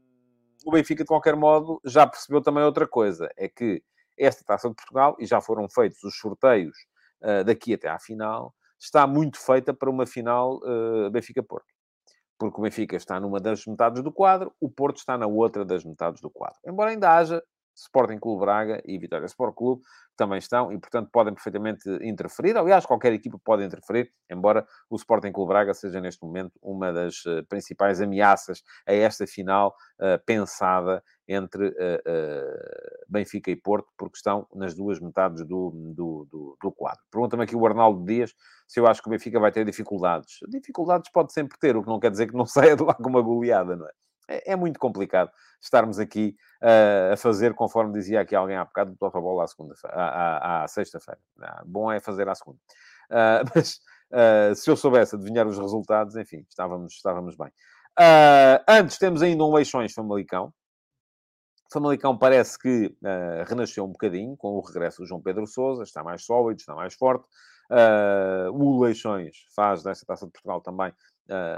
[0.65, 3.83] o Benfica, de qualquer modo, já percebeu também outra coisa: é que
[4.19, 6.77] esta taça de Portugal, e já foram feitos os sorteios
[7.23, 11.67] uh, daqui até à final, está muito feita para uma final uh, Benfica-Porto.
[12.37, 15.85] Porque o Benfica está numa das metades do quadro, o Porto está na outra das
[15.85, 16.59] metades do quadro.
[16.67, 17.43] Embora ainda haja
[17.77, 19.83] Sporting Clube Braga e Vitória Sport Clube
[20.17, 22.57] também estão e, portanto, podem perfeitamente interferir.
[22.57, 27.25] Aliás, qualquer equipa pode interferir, embora o Sporting Clube Braga seja, neste momento, uma das
[27.27, 31.75] uh, principais ameaças a esta final uh, pensada entre uh,
[33.09, 37.03] Benfica e Porto, porque estão nas duas metades do, do, do, do quadro.
[37.11, 38.33] Pergunta-me aqui o Arnaldo Dias
[38.67, 40.39] se eu acho que o Benfica vai ter dificuldades.
[40.49, 43.09] Dificuldades pode sempre ter, o que não quer dizer que não saia de lá com
[43.09, 43.93] uma goleada, não é?
[44.29, 48.93] É, é muito complicado estarmos aqui uh, a fazer, conforme dizia aqui alguém há bocado,
[48.93, 51.21] do Totobola à, segunda à, à, à sexta-feira.
[51.41, 52.59] Ah, bom é fazer à segunda.
[53.11, 53.81] Uh, mas
[54.13, 57.51] uh, se eu soubesse adivinhar os resultados, enfim, estávamos, estávamos bem.
[58.69, 60.53] antes, temos ainda um Leixões Famalicão.
[61.73, 62.97] Famalicão parece que
[63.45, 66.95] renasceu um bocadinho com o regresso do João Pedro Sousa, está mais sólido, está mais
[66.95, 67.27] forte.
[68.53, 70.93] O Leixões faz desta Taça de Portugal também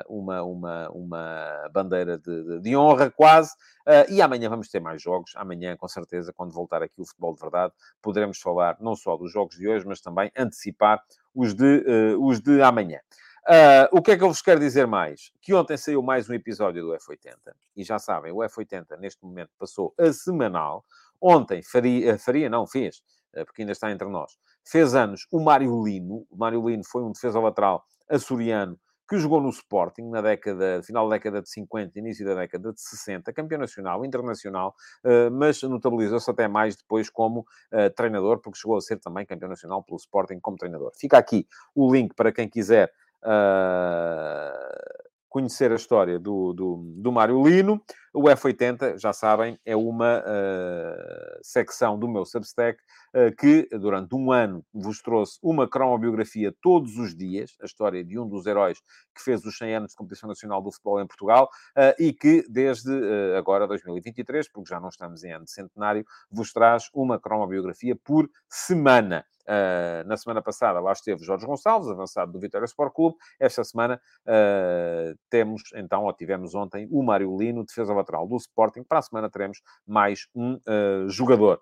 [0.09, 3.53] uma, uma, uma bandeira de, de, de honra, quase.
[3.89, 5.33] Uh, e amanhã vamos ter mais jogos.
[5.35, 9.33] Amanhã, com certeza, quando voltar aqui o futebol de verdade, poderemos falar não só dos
[9.33, 11.03] jogos de hoje, mas também antecipar
[11.35, 13.01] os de, uh, os de amanhã.
[13.49, 15.33] Uh, o que é que eu vos quero dizer mais?
[15.41, 17.35] Que ontem saiu mais um episódio do F80.
[17.75, 20.85] E já sabem, o F80 neste momento passou a semanal.
[21.19, 23.03] Ontem faria, faria não, fez,
[23.47, 24.37] porque ainda está entre nós.
[24.63, 26.27] Fez anos o Mário Lino.
[26.31, 31.09] O Mário Lino foi um defesa lateral açoriano que jogou no Sporting na década, final
[31.09, 36.31] da década de 50, início da década de 60, campeão nacional, internacional, eh, mas notabilizou-se
[36.31, 40.39] até mais depois como uh, treinador, porque chegou a ser também campeão nacional pelo Sporting
[40.41, 40.93] como treinador.
[40.95, 42.93] Fica aqui o link para quem quiser
[43.25, 47.83] uh, conhecer a história do, do, do Mário Lino.
[48.13, 52.81] O F80, já sabem, é uma uh, secção do meu Substack
[53.15, 58.19] uh, que, durante um ano, vos trouxe uma cromobiografia todos os dias, a história de
[58.19, 58.79] um dos heróis
[59.15, 62.45] que fez os 100 anos de competição nacional do futebol em Portugal uh, e que,
[62.49, 62.91] desde
[63.37, 68.29] agora, 2023, porque já não estamos em ano de centenário, vos traz uma cromobiografia por
[68.49, 69.25] semana.
[69.49, 73.17] Uh, na semana passada lá esteve Jorge Gonçalves, avançado do Vitória Sport Clube.
[73.41, 77.95] Esta semana uh, temos, então, ou tivemos ontem, o Mário Lino, defesa
[78.27, 78.83] do Sporting.
[78.83, 81.61] Para a semana teremos mais um uh, jogador.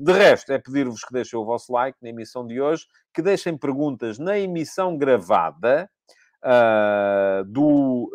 [0.00, 3.56] de resto, é pedir-vos que deixem o vosso like na emissão de hoje, que deixem
[3.56, 5.90] perguntas na emissão gravada.
[7.46, 8.10] do,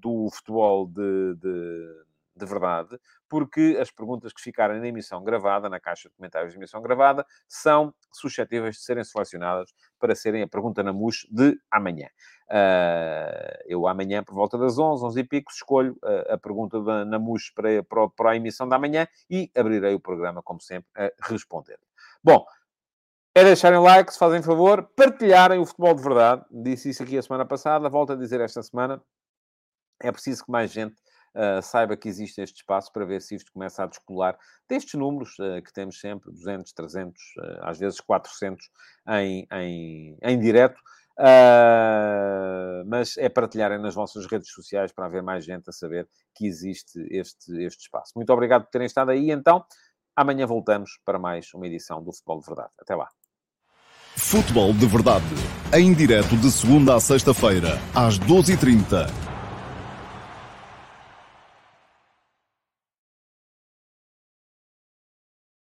[0.00, 2.07] do futebol de, de
[2.38, 6.58] de verdade, porque as perguntas que ficarem na emissão gravada, na caixa de comentários de
[6.58, 12.08] emissão gravada, são suscetíveis de serem selecionadas para serem a pergunta na MUS de amanhã.
[12.48, 17.04] Uh, eu amanhã, por volta das 11, 11 e pico, escolho uh, a pergunta da,
[17.04, 20.88] na MUS para, para, para a emissão da manhã e abrirei o programa, como sempre,
[20.96, 21.78] a responder.
[22.24, 22.46] Bom,
[23.34, 26.44] é deixarem like, se fazem favor, partilharem o futebol de verdade.
[26.50, 29.00] Disse isso aqui a semana passada, volto a dizer esta semana.
[30.00, 30.96] É preciso que mais gente
[31.34, 35.38] uh, saiba que existe este espaço para ver se isto começa a descolar destes números
[35.38, 38.64] uh, que temos sempre, 200, 300, uh, às vezes 400
[39.08, 40.78] em, em, em direto.
[41.18, 46.46] Uh, mas é partilharem nas vossas redes sociais para haver mais gente a saber que
[46.46, 48.12] existe este, este espaço.
[48.14, 49.32] Muito obrigado por terem estado aí.
[49.32, 49.64] Então,
[50.14, 52.70] amanhã voltamos para mais uma edição do Futebol de Verdade.
[52.80, 53.08] Até lá.
[54.16, 55.24] Futebol de Verdade,
[55.72, 59.27] em direto de segunda a sexta-feira, às 12h30